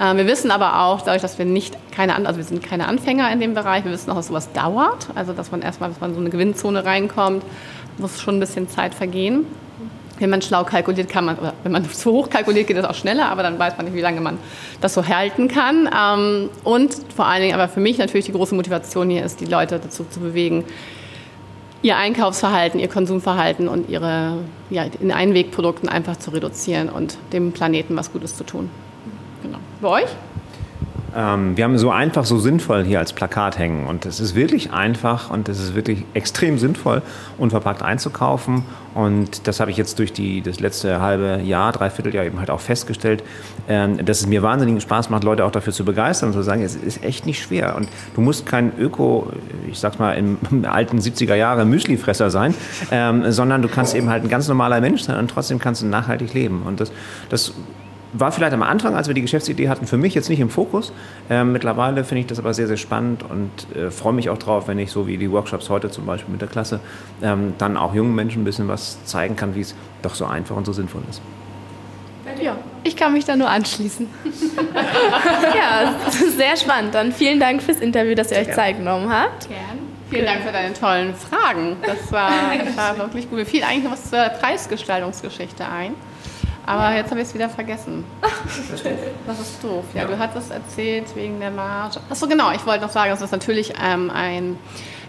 Äh, 0.00 0.16
wir 0.16 0.26
wissen 0.26 0.50
aber 0.50 0.80
auch, 0.80 1.02
dadurch, 1.02 1.22
dass 1.22 1.38
wir 1.38 1.44
nicht 1.44 1.76
keine, 1.92 2.14
also 2.26 2.36
wir 2.36 2.44
sind 2.44 2.62
keine 2.62 2.88
Anfänger 2.88 3.30
in 3.30 3.40
dem 3.40 3.54
Bereich, 3.54 3.84
wir 3.84 3.92
wissen 3.92 4.10
auch, 4.10 4.16
dass 4.16 4.26
sowas 4.26 4.52
dauert. 4.52 5.08
Also 5.14 5.32
dass 5.32 5.52
man 5.52 5.62
erstmal, 5.62 5.90
dass 5.90 6.00
man 6.00 6.10
in 6.10 6.16
so 6.16 6.20
eine 6.20 6.30
Gewinnzone 6.30 6.84
reinkommt, 6.84 7.44
muss 7.98 8.20
schon 8.20 8.36
ein 8.36 8.40
bisschen 8.40 8.68
Zeit 8.68 8.94
vergehen 8.94 9.46
wenn 10.22 10.30
man 10.30 10.40
schlau 10.40 10.64
kalkuliert, 10.64 11.08
kann 11.08 11.26
man, 11.26 11.36
oder 11.38 11.52
wenn 11.62 11.72
man 11.72 11.84
zu 11.90 12.12
hoch 12.12 12.30
kalkuliert, 12.30 12.66
geht 12.66 12.78
das 12.78 12.86
auch 12.86 12.94
schneller, 12.94 13.26
aber 13.26 13.42
dann 13.42 13.58
weiß 13.58 13.76
man 13.76 13.86
nicht, 13.86 13.94
wie 13.94 14.00
lange 14.00 14.20
man 14.20 14.38
das 14.80 14.94
so 14.94 15.06
halten 15.06 15.48
kann. 15.48 15.88
Ähm, 15.94 16.48
und 16.64 16.96
vor 17.14 17.26
allen 17.26 17.42
Dingen 17.42 17.54
aber 17.54 17.68
für 17.68 17.80
mich 17.80 17.98
natürlich 17.98 18.26
die 18.26 18.32
große 18.32 18.54
Motivation 18.54 19.10
hier 19.10 19.24
ist, 19.24 19.40
die 19.40 19.46
Leute 19.46 19.78
dazu 19.78 20.04
zu 20.08 20.20
bewegen, 20.20 20.64
ihr 21.82 21.96
Einkaufsverhalten, 21.96 22.78
ihr 22.80 22.88
Konsumverhalten 22.88 23.68
und 23.68 23.88
ihre 23.90 24.38
ja, 24.70 24.84
in 25.00 25.12
Einwegprodukten 25.12 25.88
einfach 25.88 26.16
zu 26.16 26.30
reduzieren 26.30 26.88
und 26.88 27.18
dem 27.32 27.52
Planeten 27.52 27.96
was 27.96 28.12
Gutes 28.12 28.36
zu 28.36 28.44
tun. 28.44 28.70
Genau. 29.42 29.58
Bei 29.80 29.88
euch? 29.88 30.08
Ähm, 31.14 31.56
wir 31.56 31.64
haben 31.64 31.78
so 31.78 31.90
einfach, 31.90 32.24
so 32.24 32.38
sinnvoll 32.38 32.84
hier 32.84 32.98
als 32.98 33.12
Plakat 33.12 33.58
hängen. 33.58 33.86
Und 33.86 34.06
es 34.06 34.20
ist 34.20 34.34
wirklich 34.34 34.72
einfach 34.72 35.30
und 35.30 35.48
es 35.48 35.60
ist 35.60 35.74
wirklich 35.74 36.04
extrem 36.14 36.58
sinnvoll, 36.58 37.02
unverpackt 37.38 37.82
einzukaufen. 37.82 38.64
Und 38.94 39.46
das 39.46 39.60
habe 39.60 39.70
ich 39.70 39.76
jetzt 39.76 39.98
durch 39.98 40.12
die, 40.12 40.42
das 40.42 40.60
letzte 40.60 41.00
halbe 41.00 41.40
Jahr, 41.42 41.72
dreiviertel 41.72 42.14
Jahr 42.14 42.24
eben 42.24 42.38
halt 42.38 42.50
auch 42.50 42.60
festgestellt, 42.60 43.22
ähm, 43.68 44.04
dass 44.04 44.20
es 44.20 44.26
mir 44.26 44.42
wahnsinnigen 44.42 44.80
Spaß 44.80 45.10
macht, 45.10 45.24
Leute 45.24 45.44
auch 45.44 45.50
dafür 45.50 45.72
zu 45.72 45.84
begeistern 45.84 46.30
und 46.30 46.34
zu 46.34 46.42
sagen, 46.42 46.62
es 46.62 46.74
ist 46.74 47.02
echt 47.02 47.26
nicht 47.26 47.42
schwer. 47.42 47.76
Und 47.76 47.88
du 48.14 48.20
musst 48.20 48.44
kein 48.46 48.72
Öko, 48.78 49.32
ich 49.70 49.78
sag's 49.78 49.98
mal, 49.98 50.12
im, 50.12 50.38
alten 50.64 50.98
70er 50.98 51.34
Jahre 51.34 51.64
Müslifresser 51.64 52.30
sein, 52.30 52.54
ähm, 52.90 53.30
sondern 53.32 53.62
du 53.62 53.68
kannst 53.68 53.94
eben 53.94 54.08
halt 54.08 54.24
ein 54.24 54.28
ganz 54.28 54.48
normaler 54.48 54.80
Mensch 54.80 55.02
sein 55.02 55.18
und 55.18 55.30
trotzdem 55.30 55.58
kannst 55.58 55.82
du 55.82 55.86
nachhaltig 55.86 56.34
leben. 56.34 56.62
Und 56.62 56.80
das, 56.80 56.92
das 57.28 57.54
war 58.12 58.32
vielleicht 58.32 58.52
am 58.52 58.62
Anfang, 58.62 58.94
als 58.94 59.08
wir 59.08 59.14
die 59.14 59.22
Geschäftsidee 59.22 59.68
hatten, 59.68 59.86
für 59.86 59.96
mich 59.96 60.14
jetzt 60.14 60.28
nicht 60.28 60.40
im 60.40 60.50
Fokus. 60.50 60.92
Ähm, 61.30 61.52
mittlerweile 61.52 62.04
finde 62.04 62.20
ich 62.20 62.26
das 62.26 62.38
aber 62.38 62.54
sehr, 62.54 62.66
sehr 62.66 62.76
spannend 62.76 63.24
und 63.28 63.50
äh, 63.76 63.90
freue 63.90 64.12
mich 64.12 64.30
auch 64.30 64.38
drauf, 64.38 64.68
wenn 64.68 64.78
ich 64.78 64.90
so 64.90 65.06
wie 65.06 65.16
die 65.16 65.30
Workshops 65.30 65.70
heute 65.70 65.90
zum 65.90 66.06
Beispiel 66.06 66.32
mit 66.32 66.40
der 66.40 66.48
Klasse 66.48 66.80
ähm, 67.22 67.54
dann 67.58 67.76
auch 67.76 67.94
jungen 67.94 68.14
Menschen 68.14 68.42
ein 68.42 68.44
bisschen 68.44 68.68
was 68.68 69.04
zeigen 69.04 69.36
kann, 69.36 69.54
wie 69.54 69.60
es 69.60 69.74
doch 70.02 70.14
so 70.14 70.26
einfach 70.26 70.56
und 70.56 70.66
so 70.66 70.72
sinnvoll 70.72 71.02
ist. 71.08 71.22
Ja, 72.40 72.56
ich 72.82 72.96
kann 72.96 73.12
mich 73.12 73.24
da 73.24 73.36
nur 73.36 73.48
anschließen. 73.48 74.08
ja, 75.54 75.94
sehr 76.36 76.56
spannend. 76.56 76.94
Dann 76.94 77.12
vielen 77.12 77.38
Dank 77.38 77.62
fürs 77.62 77.80
Interview, 77.80 78.14
dass 78.14 78.30
ihr 78.30 78.38
euch 78.38 78.52
Zeit 78.52 78.78
genommen 78.78 79.12
habt. 79.12 79.48
Gern. 79.48 79.78
Vielen 80.10 80.26
Dank 80.26 80.42
für 80.42 80.52
deine 80.52 80.74
tollen 80.74 81.14
Fragen. 81.14 81.76
Das 81.86 82.12
war, 82.12 82.30
das 82.64 82.76
war 82.76 82.98
wirklich 82.98 83.28
gut. 83.30 83.38
Mir 83.38 83.46
fiel 83.46 83.62
eigentlich 83.62 83.84
noch 83.84 83.92
was 83.92 84.10
zur 84.10 84.18
Preisgestaltungsgeschichte 84.18 85.64
ein. 85.66 85.94
Aber 86.66 86.90
ja. 86.90 86.96
jetzt 86.98 87.10
habe 87.10 87.20
ich 87.20 87.28
es 87.28 87.34
wieder 87.34 87.48
vergessen. 87.48 88.04
Das 89.26 89.40
ist 89.40 89.62
doof. 89.62 89.84
Ja, 89.94 90.04
du 90.04 90.18
hattest 90.18 90.50
erzählt 90.50 91.06
wegen 91.14 91.40
der 91.40 91.50
Marge. 91.50 92.00
Achso, 92.10 92.26
genau. 92.26 92.52
Ich 92.52 92.64
wollte 92.66 92.84
noch 92.84 92.90
sagen, 92.90 93.12
es 93.12 93.20
ist 93.20 93.32
natürlich 93.32 93.72
ähm, 93.82 94.10
ein 94.10 94.58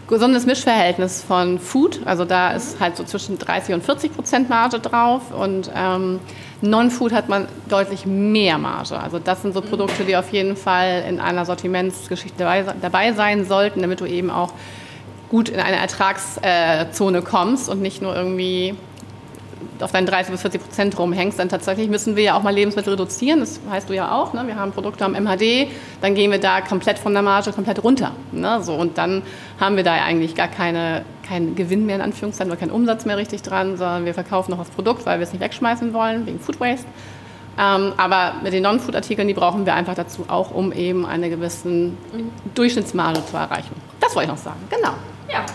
gesundes 0.07 0.45
Mischverhältnis 0.45 1.23
von 1.23 1.59
Food. 1.59 2.01
Also 2.05 2.25
da 2.25 2.51
ist 2.51 2.79
halt 2.79 2.97
so 2.97 3.03
zwischen 3.03 3.37
30 3.37 3.75
und 3.75 3.83
40 3.83 4.15
Prozent 4.15 4.49
Marge 4.49 4.79
drauf. 4.79 5.31
Und 5.31 5.71
ähm, 5.75 6.19
Non-Food 6.61 7.11
hat 7.11 7.29
man 7.29 7.47
deutlich 7.69 8.05
mehr 8.05 8.57
Marge. 8.57 8.99
Also 8.99 9.19
das 9.19 9.41
sind 9.41 9.53
so 9.53 9.61
Produkte, 9.61 10.05
die 10.05 10.15
auf 10.15 10.31
jeden 10.31 10.55
Fall 10.55 11.03
in 11.07 11.19
einer 11.19 11.45
Sortimentsgeschichte 11.45 12.37
dabei, 12.39 12.65
dabei 12.81 13.13
sein 13.13 13.45
sollten, 13.45 13.81
damit 13.81 13.99
du 13.99 14.05
eben 14.05 14.29
auch 14.29 14.53
gut 15.29 15.49
in 15.49 15.59
eine 15.59 15.77
Ertragszone 15.77 17.21
kommst 17.21 17.67
und 17.67 17.81
nicht 17.81 18.01
nur 18.01 18.15
irgendwie 18.15 18.75
auf 19.81 19.91
deinen 19.91 20.05
30 20.05 20.31
bis 20.31 20.41
40 20.41 20.61
Prozent 20.61 20.99
rumhängst, 20.99 21.39
dann 21.39 21.49
tatsächlich 21.49 21.89
müssen 21.89 22.15
wir 22.15 22.23
ja 22.23 22.37
auch 22.37 22.43
mal 22.43 22.53
Lebensmittel 22.53 22.93
reduzieren. 22.93 23.39
Das 23.39 23.59
weißt 23.67 23.89
du 23.89 23.93
ja 23.93 24.11
auch. 24.11 24.33
Ne? 24.33 24.43
Wir 24.45 24.55
haben 24.55 24.71
Produkte 24.71 25.05
am 25.05 25.13
MHD, 25.13 25.67
dann 26.01 26.15
gehen 26.15 26.31
wir 26.31 26.39
da 26.39 26.61
komplett 26.61 26.99
von 26.99 27.13
der 27.13 27.21
Marge 27.21 27.51
komplett 27.51 27.83
runter. 27.83 28.11
Ne? 28.31 28.61
So, 28.61 28.73
und 28.73 28.97
dann 28.97 29.23
haben 29.59 29.75
wir 29.75 29.83
da 29.83 29.95
ja 29.95 30.03
eigentlich 30.03 30.35
gar 30.35 30.47
keine, 30.47 31.03
keinen 31.27 31.55
Gewinn 31.55 31.85
mehr 31.85 31.95
in 31.95 32.01
Anführungszeichen 32.01 32.51
oder 32.51 32.59
keinen 32.59 32.71
Umsatz 32.71 33.05
mehr 33.05 33.17
richtig 33.17 33.41
dran, 33.41 33.77
sondern 33.77 34.05
wir 34.05 34.13
verkaufen 34.13 34.51
noch 34.51 34.59
das 34.59 34.69
Produkt, 34.69 35.05
weil 35.05 35.19
wir 35.19 35.23
es 35.23 35.33
nicht 35.33 35.41
wegschmeißen 35.41 35.93
wollen, 35.93 36.25
wegen 36.25 36.39
Food 36.39 36.59
Waste. 36.59 36.87
Ähm, 37.57 37.93
aber 37.97 38.35
mit 38.41 38.53
den 38.53 38.63
Non-Food-Artikeln, 38.63 39.27
die 39.27 39.33
brauchen 39.33 39.65
wir 39.65 39.75
einfach 39.75 39.93
dazu 39.93 40.25
auch, 40.27 40.51
um 40.51 40.71
eben 40.71 41.05
eine 41.05 41.29
gewisse 41.29 41.91
Durchschnittsmarge 42.55 43.23
zu 43.25 43.37
erreichen. 43.37 43.75
Das 43.99 44.15
wollte 44.15 44.31
ich 44.31 44.35
noch 44.35 44.43
sagen. 44.43 44.59
Genau. 44.69 44.93
Ja, 45.31 45.45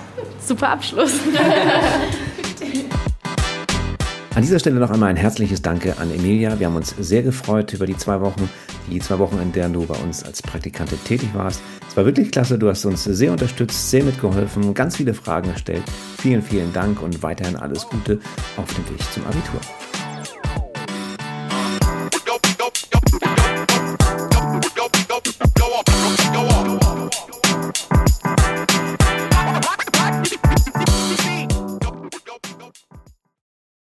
super 0.40 0.70
Abschluss. 0.70 1.14
An 4.38 4.42
dieser 4.42 4.60
Stelle 4.60 4.78
noch 4.78 4.92
einmal 4.92 5.10
ein 5.10 5.16
herzliches 5.16 5.62
Danke 5.62 5.98
an 5.98 6.12
Emilia. 6.12 6.60
Wir 6.60 6.68
haben 6.68 6.76
uns 6.76 6.94
sehr 6.96 7.24
gefreut 7.24 7.72
über 7.72 7.86
die 7.86 7.96
zwei 7.96 8.20
Wochen, 8.20 8.48
die 8.88 9.00
zwei 9.00 9.18
Wochen, 9.18 9.36
in 9.40 9.50
denen 9.50 9.72
du 9.72 9.84
bei 9.84 9.96
uns 9.96 10.22
als 10.22 10.42
Praktikantin 10.42 11.02
tätig 11.02 11.30
warst. 11.32 11.60
Es 11.88 11.96
war 11.96 12.04
wirklich 12.04 12.30
klasse, 12.30 12.56
du 12.56 12.68
hast 12.68 12.84
uns 12.84 13.02
sehr 13.02 13.32
unterstützt, 13.32 13.90
sehr 13.90 14.04
mitgeholfen, 14.04 14.74
ganz 14.74 14.94
viele 14.94 15.12
Fragen 15.12 15.52
gestellt. 15.52 15.82
Vielen, 16.18 16.40
vielen 16.40 16.72
Dank 16.72 17.02
und 17.02 17.20
weiterhin 17.20 17.56
alles 17.56 17.84
Gute 17.88 18.20
auf 18.56 18.72
dem 18.74 18.88
Weg 18.88 19.02
zum 19.12 19.26
Abitur. 19.26 19.87